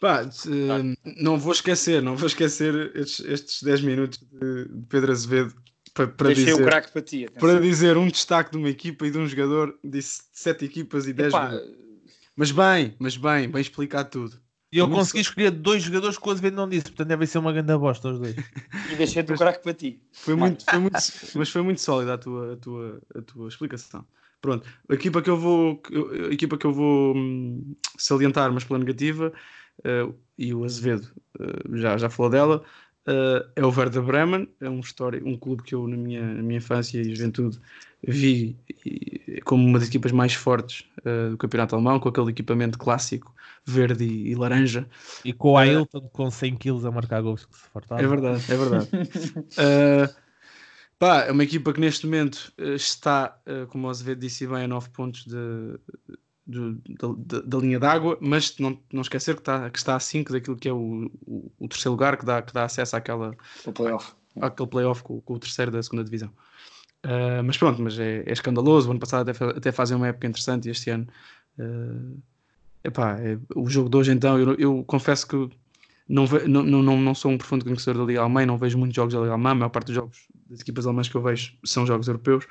[0.00, 0.48] Pá, se-
[1.18, 5.54] não vou esquecer, não vou esquecer estes, estes 10 minutos de, de Pedro Azevedo
[5.94, 7.24] para, para Deixei o dizer, craque para ti.
[7.24, 7.48] atenção.
[7.48, 11.12] para dizer um destaque de uma equipa e de um jogador, disse 7 equipas e
[11.14, 11.76] 10 Epá, jogadores.
[12.34, 14.38] Mas bem, mas bem, bem explicado tudo.
[14.72, 17.52] E eu consegui escolher dois jogadores que o Azevedo não disse, portanto deve ser uma
[17.52, 18.34] grande bosta os dois.
[18.92, 20.00] e deixei o craque para ti.
[20.12, 20.96] Foi muito, foi muito,
[21.36, 24.04] mas foi muito sólida a tua, a tua, a tua explicação.
[24.40, 25.80] Pronto, a equipa que eu vou,
[26.28, 29.32] a equipa que eu vou hum, salientar, mas pela negativa,
[29.84, 31.08] eh, e o Azevedo
[31.40, 32.64] eh, já, já falou dela,
[33.06, 36.42] eh, é o Werder Bremen, é um, história, um clube que eu na minha, na
[36.42, 37.58] minha infância e juventude
[38.06, 38.56] vi
[39.44, 43.34] como uma das equipas mais fortes eh, do campeonato alemão, com aquele equipamento clássico,
[43.64, 44.88] verde e, e laranja.
[45.24, 48.02] E com o Ailton com 100 kg a marcar gols que se fartava.
[48.02, 48.88] É verdade, é verdade.
[49.52, 50.14] Uh,
[50.98, 54.64] pá, é uma equipa que neste momento uh, está, uh, como o Azevedo disse bem,
[54.64, 55.78] a 9 pontos de,
[56.46, 60.00] do- da, da- da linha d'água, mas não, não esquecer que está, que está a
[60.00, 63.34] 5 daquilo que é o, o, o terceiro lugar, que dá, que dá acesso àquela,
[63.64, 64.12] O playoff.
[64.40, 66.30] àquele playoff com, com o terceiro da segunda divisão.
[67.06, 68.88] Uh, mas pronto, mas é, é escandaloso.
[68.88, 71.06] O ano passado até, até fazem uma época interessante e este ano.
[71.58, 72.20] uh,
[72.82, 75.48] epá, é- o jogo de hoje, então, eu, eu confesso que
[76.08, 78.96] não, ve- não, não, não, sou um profundo conhecedor da Liga Alemã, não vejo muitos
[78.96, 79.50] jogos da Liga Alemã.
[79.50, 82.44] A maior parte dos jogos das equipas alemãs que eu vejo são jogos europeus.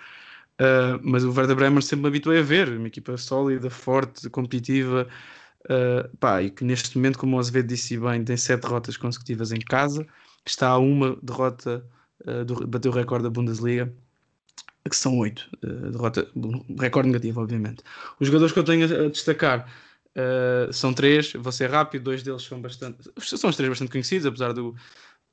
[0.60, 5.06] Uh, mas o Werder Bremen sempre me habituei a ver, uma equipa sólida, forte, competitiva,
[5.66, 9.52] uh, pá, e que neste momento, como o Azevedo disse bem, tem sete derrotas consecutivas
[9.52, 10.08] em casa,
[10.46, 11.86] está a uma derrota
[12.26, 13.94] uh, do bateu o recorde da Bundesliga,
[14.90, 16.28] que são oito, uh, derrota,
[16.80, 17.84] recorde negativo, obviamente.
[18.20, 19.68] Os jogadores que eu tenho a destacar
[20.16, 24.26] uh, são três, vou ser rápido, dois deles são bastante, são os três bastante conhecidos,
[24.26, 24.76] apesar do,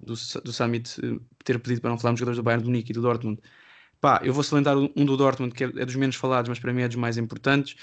[0.00, 2.94] do, do Summit uh, ter pedido para não falarmos jogadores do Bayern de Munique e
[2.94, 3.40] do Dortmund.
[4.00, 6.72] Pá, eu vou salientar um do Dortmund que é, é dos menos falados, mas para
[6.72, 7.76] mim é dos mais importantes,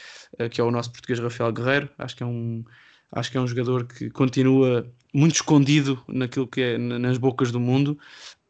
[0.52, 1.90] que é o nosso português Rafael Guerreiro.
[1.98, 2.62] Acho que é um,
[3.14, 7.54] acho que é um jogador que continua muito escondido naquilo que é na- nas bocas
[7.54, 7.98] do mundo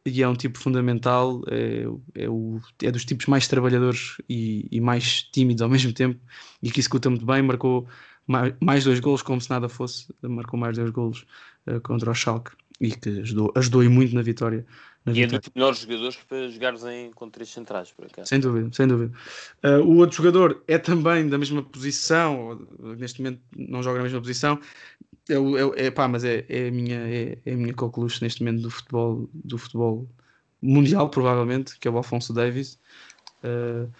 [0.05, 1.85] e é um tipo fundamental, é,
[2.15, 6.19] é, o, é dos tipos mais trabalhadores e, e mais tímidos ao mesmo tempo
[6.61, 7.87] e que executa muito bem, marcou
[8.27, 11.25] mais, mais dois golos como se nada fosse, marcou mais dois golos
[11.67, 14.65] uh, contra o Schalke e que ajudou, ajudou muito na vitória.
[15.05, 15.39] Na E é vitória.
[15.39, 18.29] dos melhores jogadores para jogares em, com três centrais, por acaso.
[18.29, 19.13] Sem dúvida, sem dúvida.
[19.63, 24.19] Uh, o outro jogador é também da mesma posição, neste momento não joga na mesma
[24.19, 24.59] posição,
[25.29, 28.63] é, é, pá, mas é, é a minha, é, é a minha coqueluche neste momento
[28.63, 30.09] do futebol, do futebol
[30.61, 32.79] mundial, provavelmente, que é o Alfonso Davis.
[33.43, 33.91] Uh,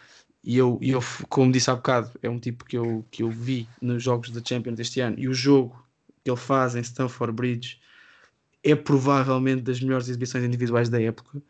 [0.43, 0.99] e eu, eu,
[1.29, 4.41] como disse há bocado, é um tipo que eu, que eu vi nos jogos da
[4.43, 5.85] Champions deste ano, e o jogo
[6.23, 7.79] que ele faz em Stamford Bridge
[8.63, 11.41] é provavelmente das melhores exibições individuais da época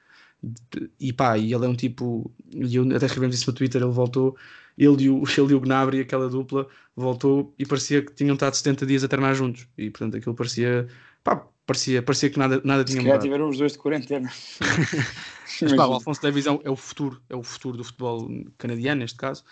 [0.99, 3.91] e pá, e ele é um tipo, e eu até escrevemos isso no Twitter, ele
[3.91, 4.37] voltou,
[4.77, 8.53] ele e o, ele e o Gnabry, aquela dupla, voltou e parecia que tinham estado
[8.55, 10.87] 70 dias a treinar juntos, e portanto aquilo parecia,
[11.23, 13.21] pá, parecia, parecia que nada, nada Se tinha mudado.
[13.21, 14.31] tiveram os dois de quarentena.
[15.61, 18.29] Mas pá, o Alfonso Davies é o, é o futuro, é o futuro do futebol
[18.57, 19.43] canadiano, neste caso.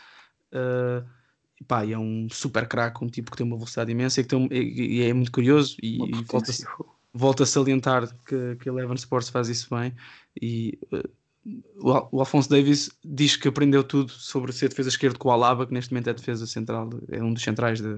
[0.54, 1.06] Uh,
[1.60, 4.24] e pá, e é um super craque, um tipo que tem uma velocidade imensa e,
[4.24, 6.52] que tem um- e, e é muito curioso e, e volta,
[7.18, 9.94] volta a salientar que, que Eleven Sports faz isso bem
[10.42, 11.10] e uh,
[11.82, 15.32] o, Al- o Alfonso Davis diz que aprendeu tudo sobre ser defesa esquerda com o
[15.32, 17.96] Alaba, que neste momento é defesa central, é um dos centrais de,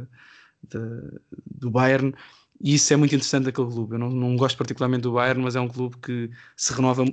[0.63, 2.13] de- do Bayern
[2.61, 3.95] e isso é muito interessante daquele clube.
[3.95, 7.05] Eu não, não gosto particularmente do Bayern, mas é um clube que se renova,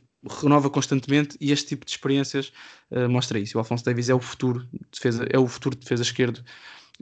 [0.43, 2.53] renova constantemente e este tipo de experiências
[2.91, 3.57] uh, mostra isso.
[3.57, 6.39] O Alfonso Davis é o futuro de defesa, é o futuro de defesa esquerdo,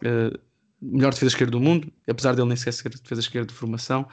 [0.04, 0.38] uh,
[0.80, 4.06] melhor defesa esquerdo do mundo, apesar dele nem sequer ser defesa esquerda de formação.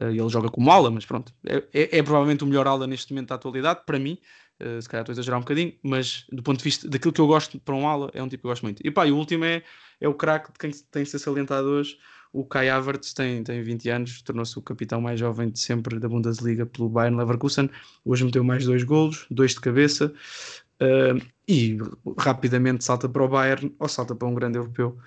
[0.00, 3.12] Uh, ele joga como ala, mas pronto, é, é, é provavelmente o melhor ala neste
[3.12, 4.18] momento da atualidade, para mim.
[4.60, 7.20] Uh, se calhar estou a exagerar um bocadinho, mas do ponto de vista daquilo que
[7.20, 8.80] eu gosto para um ala, é um tipo que eu gosto muito.
[8.84, 9.62] E pá, e o último é,
[10.00, 11.96] é o craque de quem tem que ser salientado hoje,
[12.34, 16.08] o Kai Havertz tem, tem 20 anos, tornou-se o capitão mais jovem de sempre da
[16.08, 17.70] Bundesliga pelo Bayern Leverkusen.
[18.04, 20.12] Hoje meteu mais dois golos, dois de cabeça,
[20.82, 21.78] uh, e
[22.18, 24.98] rapidamente salta para o Bayern ou salta para um grande europeu.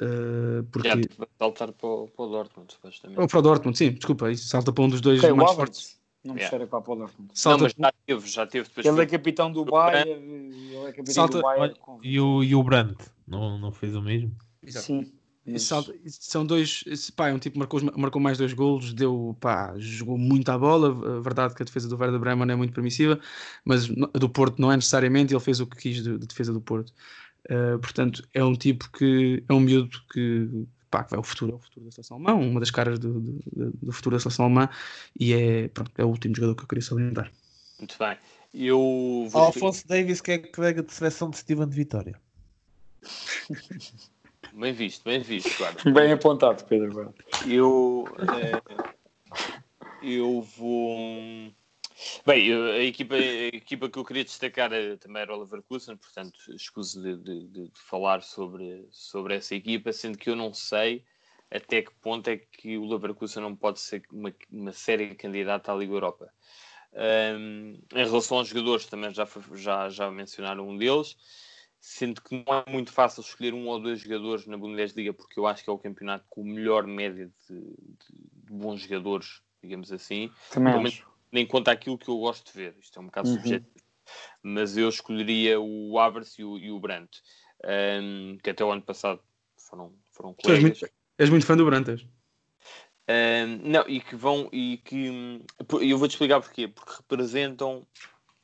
[0.00, 0.88] Uh, porque...
[0.88, 3.20] Vai saltar para o, para o Dortmund, supostamente.
[3.20, 5.96] Ou para o Dortmund, sim, desculpa, isso salta para um dos dois okay, mais fortes.
[6.22, 6.66] Não me yeah.
[6.66, 7.30] para o Dortmund.
[7.32, 7.64] Salta...
[7.64, 8.68] Não, mas já teve, já teve.
[8.76, 11.38] Ele é capitão do Bayern, ele é capitão salta...
[11.38, 11.74] do Bayern.
[12.02, 14.34] E o, e o Brandt, não, não fez o mesmo?
[14.62, 14.86] Exato.
[14.86, 15.12] Sim.
[15.58, 19.74] Salta, são dois, esse, pá, é um tipo marcou, marcou mais dois golos, deu, pá,
[19.78, 20.88] jogou muito à bola.
[20.88, 23.20] A verdade é que a defesa do Werder Bremen é muito permissiva,
[23.64, 25.32] mas a do Porto não é necessariamente.
[25.32, 26.92] Ele fez o que quis de, de defesa do Porto.
[27.50, 31.52] Uh, portanto, é um tipo que é um miúdo que, pá, que vai o futuro,
[31.52, 33.40] é o futuro da seleção alemã, uma das caras do, do,
[33.82, 34.68] do, futuro da seleção alemã,
[35.18, 37.30] e é, pronto, é o último jogador que eu queria salientar.
[37.78, 38.16] Muito bem.
[38.52, 39.42] Eu vou...
[39.42, 42.20] Alfonso Davis, que é colega de seleção de Steven de Vitória.
[44.56, 45.76] Bem visto, bem visto, claro.
[45.92, 47.14] Bem apontado, Pedro.
[47.46, 48.06] Eu,
[48.42, 48.62] é,
[50.02, 51.52] eu vou.
[52.26, 56.38] Bem, a, equipa, a equipa que eu queria destacar eh, também era o Leverkusen, portanto,
[56.54, 61.04] escuso de, de, de, falar sobre, sobre essa equipa, sendo que eu não sei
[61.50, 65.76] até que ponto é que o Leverkusen não pode ser uma, uma séria candidata à
[65.76, 66.30] Liga Europa.
[66.92, 71.16] Um, em relação aos jogadores, também já, já, já mencionaram um deles
[71.78, 75.46] sendo que não é muito fácil escolher um ou dois jogadores na Bundesliga, porque eu
[75.46, 80.28] acho que é o campeonato com melhor média de, de, bons jogadores, digamos assim.
[80.50, 80.72] Também
[81.30, 83.34] Nem conta aquilo que eu gosto de ver, isto é um bocado uhum.
[83.34, 83.86] subjetivo.
[84.42, 87.20] Mas eu escolheria o Havertz e o, e o Brandt,
[88.02, 89.20] um, que até o ano passado
[89.56, 90.64] foram, foram colegas.
[90.64, 92.06] És muito, és muito fã do Brandt,
[93.08, 95.40] um, não, e que vão, e que
[95.80, 97.86] eu vou-te explicar porquê, porque representam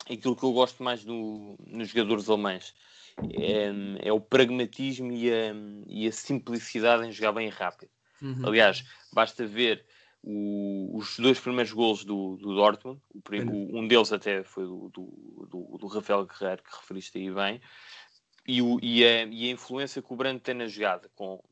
[0.09, 2.73] aquilo que eu gosto mais no, nos jogadores alemães
[3.31, 5.53] é, é o pragmatismo e a,
[5.87, 7.91] e a, simplicidade em jogar bem rápido.
[8.21, 8.47] Uhum.
[8.47, 9.85] Aliás, basta ver
[10.23, 15.77] o, os dois primeiros golos do, do Dortmund, o, um deles até foi do, do,
[15.77, 17.61] do, Rafael Guerreiro, que referiste aí bem,
[18.47, 21.43] e, o, e, a, e a influência que o Brando tem na jogada, com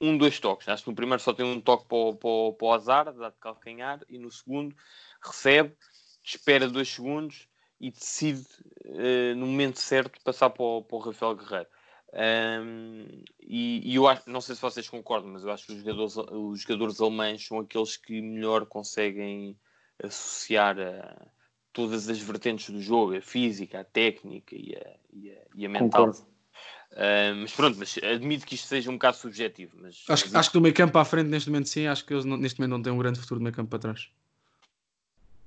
[0.00, 0.68] um, dois toques.
[0.68, 3.12] Acho que no primeiro só tem um toque para o, para o, para o azar,
[3.12, 4.74] dá de calcanhar, e no segundo
[5.22, 5.76] recebe,
[6.24, 7.46] espera dois segundos
[7.78, 8.46] e decide
[8.86, 11.68] uh, no momento certo passar para o, para o Rafael Guerreiro.
[12.12, 13.06] Um,
[13.40, 16.16] e, e, eu acho, não sei se vocês concordam, mas eu acho que os jogadores,
[16.16, 19.56] os jogadores alemães são aqueles que melhor conseguem
[20.02, 21.26] associar a
[21.72, 25.68] todas as vertentes do jogo, a física, a técnica e a, e a, e a
[25.68, 26.10] mental.
[26.10, 29.78] Uh, mas pronto, mas admito que isto seja um bocado subjetivo.
[29.80, 30.34] Mas, acho, mas...
[30.34, 31.86] acho que do meio campo à frente, neste momento, sim.
[31.86, 34.10] Acho que eles neste momento não têm um grande futuro do meio campo para trás.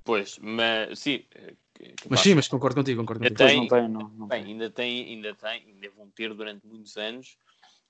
[0.06, 1.24] Pois, mas sim,
[2.08, 3.68] mas sim, mas concordo contigo, concordo ainda contigo.
[3.68, 4.52] Tem, não tem, não, não bem, tem.
[4.52, 7.36] ainda tem, ainda tem, ainda vão ter durante muitos anos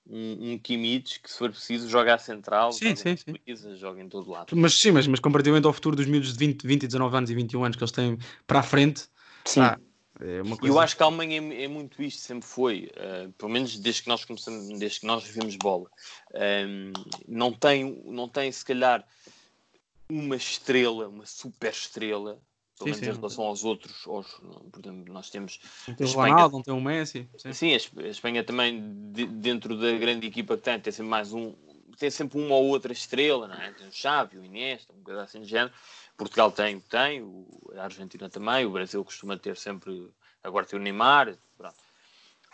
[0.08, 3.76] um, um Kimmich que se for preciso joga à central, sim, sim, sim.
[3.76, 4.56] joga em todo lado.
[4.56, 7.34] Mas sim, mas, mas comparativamente ao futuro dos miúdos de 20, 20, 19 anos e
[7.34, 9.06] 21 anos que eles têm para a frente,
[9.44, 9.60] sim.
[9.60, 9.78] Ah,
[10.18, 10.74] é uma coisa...
[10.74, 14.04] Eu acho que a Alemanha é, é muito isto, sempre foi, uh, pelo menos desde
[14.04, 15.90] que nós começamos, desde que nós vivemos bola.
[16.34, 16.92] Um,
[17.28, 19.04] não tem, não tem se calhar
[20.08, 22.40] uma estrela, uma super estrela,
[22.78, 24.06] pelo menos em relação aos outros.
[24.06, 24.26] Aos,
[24.72, 25.60] por exemplo, nós temos.
[25.88, 27.28] Não tem o Ronaldo, não tem o Messi.
[27.38, 31.32] Sim, sim a Espanha também, de, dentro da grande equipa que tem, tem sempre mais
[31.32, 31.54] um.
[31.98, 33.72] Tem sempre uma ou outra estrela, não é?
[33.72, 35.72] Tem o Xavi, o Iniesta, um coisa assim de género.
[36.16, 37.22] Portugal tem, tem,
[37.74, 40.10] a Argentina também, o Brasil costuma ter sempre.
[40.42, 41.38] Agora tem o Neymar.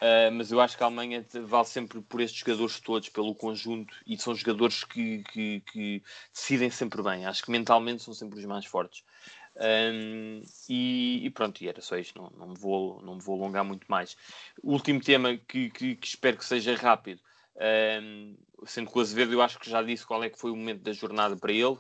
[0.03, 3.95] Uh, mas eu acho que a Alemanha vale sempre por estes jogadores todos, pelo conjunto,
[4.05, 6.03] e são jogadores que, que, que,
[6.35, 7.25] decidem sempre bem.
[7.25, 9.05] Acho que mentalmente são sempre os mais fortes.
[9.55, 13.41] Um, e, e, pronto, e era só isto, não, não, me, vou, não me vou
[13.41, 14.17] alongar muito mais.
[14.61, 17.21] O último tema que, que, que espero que seja rápido,
[18.03, 18.37] um,
[18.67, 20.83] sendo que o Azevedo eu acho que já disse qual é que foi o momento
[20.83, 21.79] da jornada para ele,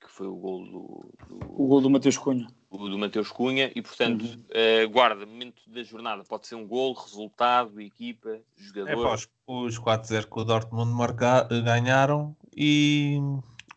[0.00, 2.46] que foi o gol do, do o gol do Mateus Cunha.
[2.68, 4.44] O do Mateus Cunha, e portanto, uhum.
[4.50, 8.90] uh, guarda, momento da jornada, pode ser um gol, resultado, equipa, jogador.
[8.90, 13.18] É, pá, os, os 4-0 que o Dortmund marcar, ganharam e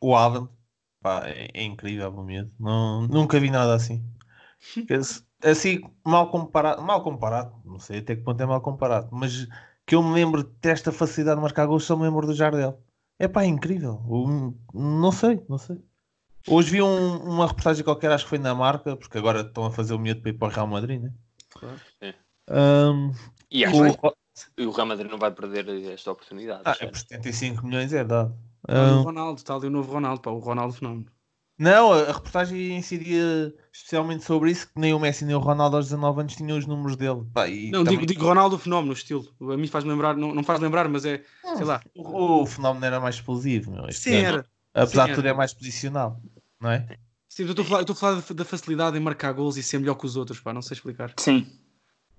[0.01, 0.49] o Adam
[1.01, 2.51] Pá, é, é incrível o medo.
[2.59, 4.03] Não, nunca vi nada assim.
[5.43, 9.47] assim, mal comparado, mal comparado, não sei até que ponto é mal comparado, mas
[9.85, 12.83] que eu me lembro desta facilidade de marcar gols, só me lembro do Jardel.
[13.17, 14.01] É pá, é incrível.
[14.73, 15.81] não sei, não sei.
[16.49, 19.71] Hoje vi um, uma reportagem qualquer, acho que foi na marca, porque agora estão a
[19.71, 21.13] fazer o medo para ir para o Real Madrid, né?
[21.51, 21.79] Claro.
[22.01, 22.15] É.
[22.49, 23.11] Um,
[23.51, 24.13] e acho o...
[24.55, 26.63] que o Real Madrid não vai perder esta oportunidade.
[26.65, 28.35] Ah, é por 75 milhões é dado.
[28.67, 28.99] Um...
[28.99, 31.05] O Ronaldo, está ali o novo Ronaldo, pá, o Ronaldo Fenómeno.
[31.59, 35.87] Não, a, reportagem incidia especialmente sobre isso, que nem o Messi nem o Ronaldo aos
[35.87, 37.25] 19 anos tinham os números dele.
[37.33, 39.27] Pá, e Não, também- digo, digo Ronaldo fenómeno, estilo.
[39.41, 41.21] A mim faz lembrar, não, não faz lembrar, mas é,
[41.57, 41.81] sei lá.
[41.93, 43.89] o, o fenómeno era mais explosivo, meu.
[43.89, 44.45] Este Sim, era.
[44.73, 45.35] Apesar Sim, de tudo, era.
[45.35, 46.21] é mais posicional,
[46.59, 46.97] não é?
[47.27, 49.55] Sim, eu estou a falar, eu estou a falar da- da facilidade em marcar gols
[49.57, 51.13] e ser melhor que os outros, pá, não sei explicar.
[51.17, 51.47] Sim.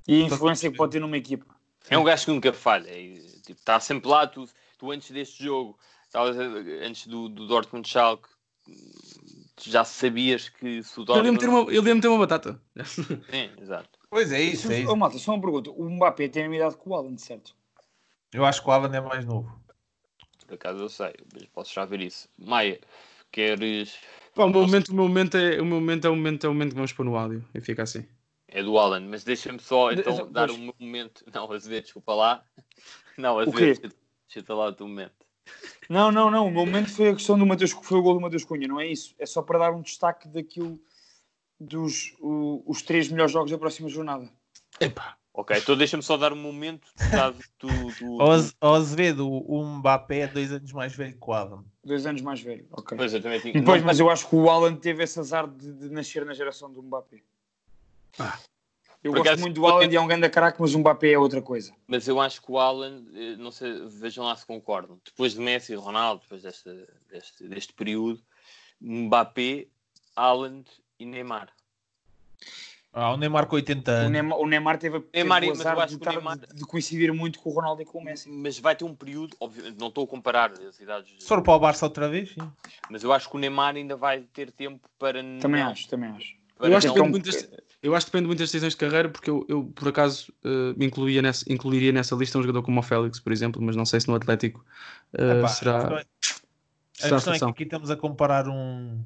[0.06, 1.46] E a influência que pode ter numa equipa.
[1.88, 2.90] É um gajo que nunca falha.
[2.96, 4.26] e, tipo, Está sempre lá.
[4.26, 6.42] Tu, tu antes deste jogo, estavas a-
[6.86, 8.28] antes do, do Dortmund Schalke,
[9.56, 11.32] tu já sabias que se o Ele ia Dortmund...
[11.32, 12.60] meter uma, ele ia meter uma batata.
[13.30, 13.98] Sim, exato.
[14.08, 14.96] Pois é isso, é Ô, isso.
[14.96, 15.70] malta, só uma pergunta.
[15.70, 17.54] O Mbappé tem a mesma idade que o Alan, certo?
[18.32, 19.60] Eu acho que o Alan é mais novo.
[20.46, 22.28] Por acaso eu sei, mas posso já ver isso.
[22.38, 22.80] Maia,
[23.30, 23.96] queres...
[24.40, 26.48] Pá, o, meu momento, o, meu momento é, o meu momento é o momento, é
[26.48, 28.06] o momento que vamos pôr no áudio e fica assim.
[28.48, 30.30] É do Alan, mas deixa-me só De- então pois.
[30.30, 31.24] dar o meu momento.
[31.32, 32.42] Não, Azevedo, desculpa lá.
[33.18, 33.38] Não?
[33.38, 33.92] Azevedo,
[34.26, 35.26] deixa-te lá o teu momento.
[35.90, 36.46] Não, não, não.
[36.46, 38.80] O meu momento foi a questão do Mateus, foi o gol do Mateus Cunha, não
[38.80, 39.14] é isso?
[39.18, 40.80] É só para dar um destaque daquilo
[41.58, 44.26] dos o- os três melhores jogos da próxima jornada.
[44.80, 46.88] Epá, Ok, então deixa-me só dar um momento
[47.58, 48.18] do, do,
[48.60, 51.64] Azevedo, o Mbappé é dois anos mais velho que o Alan.
[51.84, 52.66] Dois anos mais velho.
[52.72, 52.96] Ok.
[52.96, 53.54] Pois, eu também tinha...
[53.54, 56.34] Depois, não- mas eu acho que o Alan teve esse azar de, de nascer na
[56.34, 57.22] geração do Mbappé.
[58.18, 58.38] Ah.
[59.02, 61.12] Eu Por gosto acaso, muito do Alan e é um grande caraca, mas o Mbappé
[61.12, 61.74] é outra coisa.
[61.86, 65.00] Mas eu acho que o Alan, eh, não sei, vejam lá se concordam.
[65.04, 68.20] Depois de Messi e Ronaldo, depois desta, deste, deste período,
[68.78, 69.68] Mbappé,
[70.14, 70.62] Alan
[70.98, 71.50] e Neymar.
[72.92, 74.10] Ah, o Neymar com 80 O anos.
[74.10, 76.38] Neymar, o Neymar teve, teve Neymar, o mas eu azar acho de, que o Neymar-
[76.38, 78.28] de- de coincidir muito com o Ronaldo e com o Messi.
[78.28, 81.58] Mas vai ter um período, obviamente, não estou a comparar as idades, for para o
[81.60, 82.50] Barça outra vez, sim.
[82.90, 86.10] mas eu acho que o Neymar ainda vai ter tempo para Também não, acho, também
[86.10, 86.34] acho.
[86.58, 87.48] eu, acho que não- das,
[87.80, 90.32] eu acho que depende muito das decisões de carreira, porque eu, eu, por acaso,
[90.76, 93.86] me incluía nessa, incluiria nessa lista um jogador como o Félix, por exemplo, mas não
[93.86, 94.64] sei se no Atlético
[95.16, 97.96] eh, Epá, a será, questão é- A será a questão é que aqui estamos a
[97.96, 99.02] comparar um,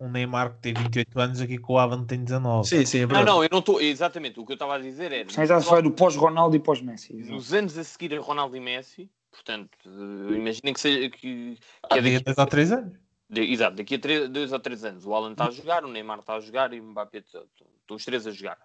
[0.00, 2.66] um Neymar que tem 28 anos aqui com o Alan que tem 19.
[2.66, 3.26] Sim, sim, é Não, verdade.
[3.30, 3.80] não, eu não estou.
[3.80, 5.28] Exatamente, o que eu estava a dizer era.
[5.30, 7.12] Sem estás a falar do pós-Ronaldo e pós-Messi.
[7.14, 11.10] Nos anos a seguir a Ronaldo e Messi, portanto, eh, imaginem que seja.
[11.10, 12.98] Que, que Há é daqui, dois ou três anos.
[13.28, 15.88] de- exato, daqui a três, dois ou três anos o Alan está a jogar, o
[15.88, 17.42] Neymar está a jogar e o Mbappé está-
[17.82, 18.58] estão os três a jogar.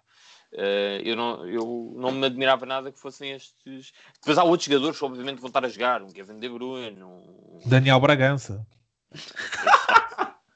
[0.52, 3.92] Eh, eu, não, eu não me admirava nada que fossem estes.
[4.20, 7.58] Depois há outros jogadores que, obviamente, vão estar a jogar, um Kevin De Bruyne, um,
[7.66, 8.66] Daniel Bragança.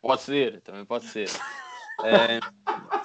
[0.00, 1.28] Pode ser, também pode ser.
[2.02, 2.40] Eh,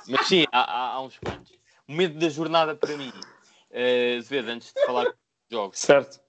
[0.07, 1.51] mas sim, há, há- há uns quantos.
[1.85, 5.15] O momento da jornada para mim, uh, antes de falar dos
[5.51, 6.21] jogos, Certo.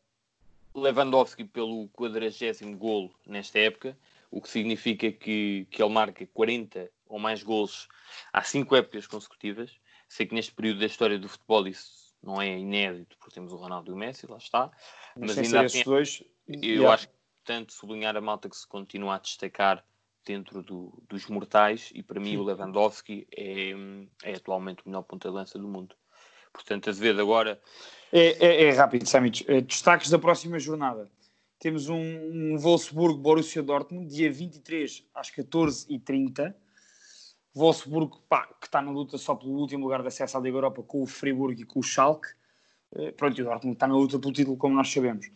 [0.74, 3.96] Lewandowski pelo 40 golo nesta época,
[4.32, 7.86] o que significa que, que ele marca 40 ou mais golos
[8.32, 9.70] há 5 épocas consecutivas.
[10.08, 13.56] Sei que neste período da história do futebol isso não é inédito, porque temos o
[13.56, 14.70] Ronaldo e o Messi, lá está.
[15.16, 16.24] Mas, Mas ainda ser assim, dois.
[16.48, 16.92] eu yeah.
[16.92, 17.14] acho que
[17.44, 19.86] tanto sublinhar a malta que se continua a destacar
[20.26, 23.70] dentro do- dos mortais e para mim o Lewandowski é,
[24.24, 25.94] é atualmente o melhor ponta de lança do mundo.
[26.52, 27.60] Portanto, Azevedo agora
[28.12, 29.44] É, é, é rápido, Samit.
[29.48, 31.08] Eh, Destaques da próxima jornada.
[31.58, 36.54] Temos um, um Wolfsburgo-Borussia Dortmund, dia 23 às 14h30.
[37.54, 40.82] Wolfsburgo, pá, que está na luta só pelo último lugar de acesso à Liga Europa
[40.82, 42.28] com o Friburgo e com o Schalke.
[42.94, 45.26] Eh, Pronto, e o Dortmund está na luta pelo título, como nós sabemos.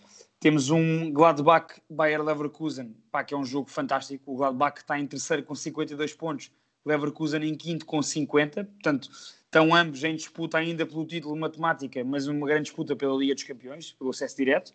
[0.41, 4.33] Temos um Gladbach-Bayer Leverkusen, pá, que é um jogo fantástico.
[4.33, 6.51] O Gladbach está em terceiro com 52 pontos,
[6.83, 8.65] Leverkusen em quinto com 50.
[8.65, 9.11] Portanto,
[9.45, 13.45] estão ambos em disputa ainda pelo título matemática, mas uma grande disputa pela Liga dos
[13.45, 14.73] Campeões, pelo acesso direto.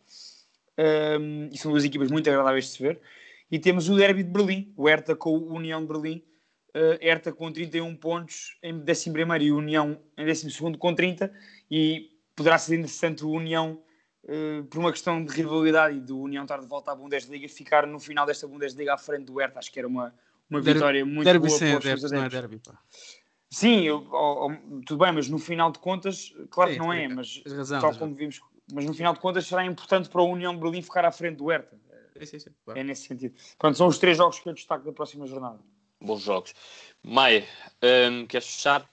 [0.77, 3.01] Um, e são duas equipas muito agradáveis de se ver.
[3.49, 6.23] E temos o Derby de Berlim, o Hertha com o União de Berlim.
[6.75, 11.33] Uh, Hertha com 31 pontos em 11 e União em 12 com 30.
[11.71, 13.81] E poderá ser interessante o União,
[14.25, 17.87] uh, por uma questão de rivalidade e do União estar de volta à Bundesliga, ficar
[17.87, 19.59] no final desta Bundesliga à frente do Hertha.
[19.59, 20.13] Acho que era uma,
[20.49, 22.79] uma Derby- vitória muito Derby boa sem para adeptos, não é derby, pá.
[23.49, 24.51] Sim, eu- ó, ó,
[24.85, 27.95] tudo bem, mas no final de contas, claro Sim, que não é, mas razão, tal
[27.95, 28.41] como vimos,
[28.73, 31.37] mas no final de contas será importante para a União de Berlim ficar à frente
[31.37, 31.79] do Hertha.
[32.17, 32.79] Sim, sim, sim, claro.
[32.79, 33.35] É nesse sentido.
[33.57, 35.59] Pronto, são os três jogos que eu destaco da próxima jornada.
[36.01, 36.53] bons jogos.
[37.03, 37.45] Maia,
[38.09, 38.89] hum, queres fechar?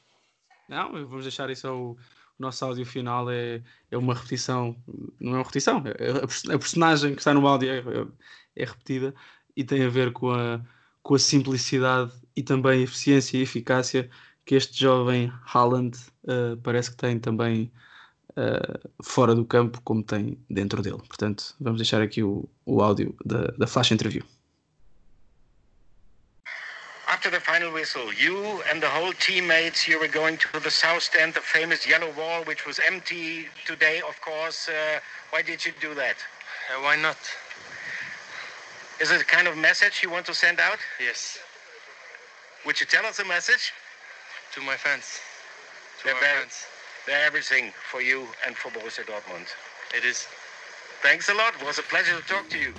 [0.69, 1.97] Não, vamos deixar isso ao.
[2.43, 4.77] Nosso áudio final é, é uma repetição,
[5.21, 8.63] não é uma repetição, é a, pers- a personagem que está no áudio é, é-
[8.63, 9.15] é repetida
[9.57, 10.61] e tem a ver com a,
[11.03, 14.11] com a simplicidade e também eficiência e eficácia
[14.45, 15.97] que este jovem Haaland
[16.29, 17.73] eh, parece que tem também
[18.37, 20.99] eh, fora do campo, como tem dentro dele.
[21.09, 24.25] Portanto, vamos deixar aqui o, o áudio da, da flash interview.
[27.53, 31.41] Final whistle, you and the whole teammates, you were going to the south stand, the
[31.41, 34.71] famous yellow wall, which was empty today, of course.
[34.71, 34.73] Uh,
[35.29, 36.17] why did you do that?
[36.71, 37.19] Uh, why not?
[39.03, 40.79] Is it a kind of message you want to send out?
[40.99, 41.41] Yes.
[42.65, 43.71] Would you tell us a message?
[44.55, 45.21] To my fans.
[45.99, 46.65] To They're very- fans.
[47.07, 49.49] They're everything for you and for Borussia Dortmund.
[49.95, 50.27] It is.
[51.03, 51.53] Thanks a lot.
[51.61, 52.73] It was a pleasure to talk to you.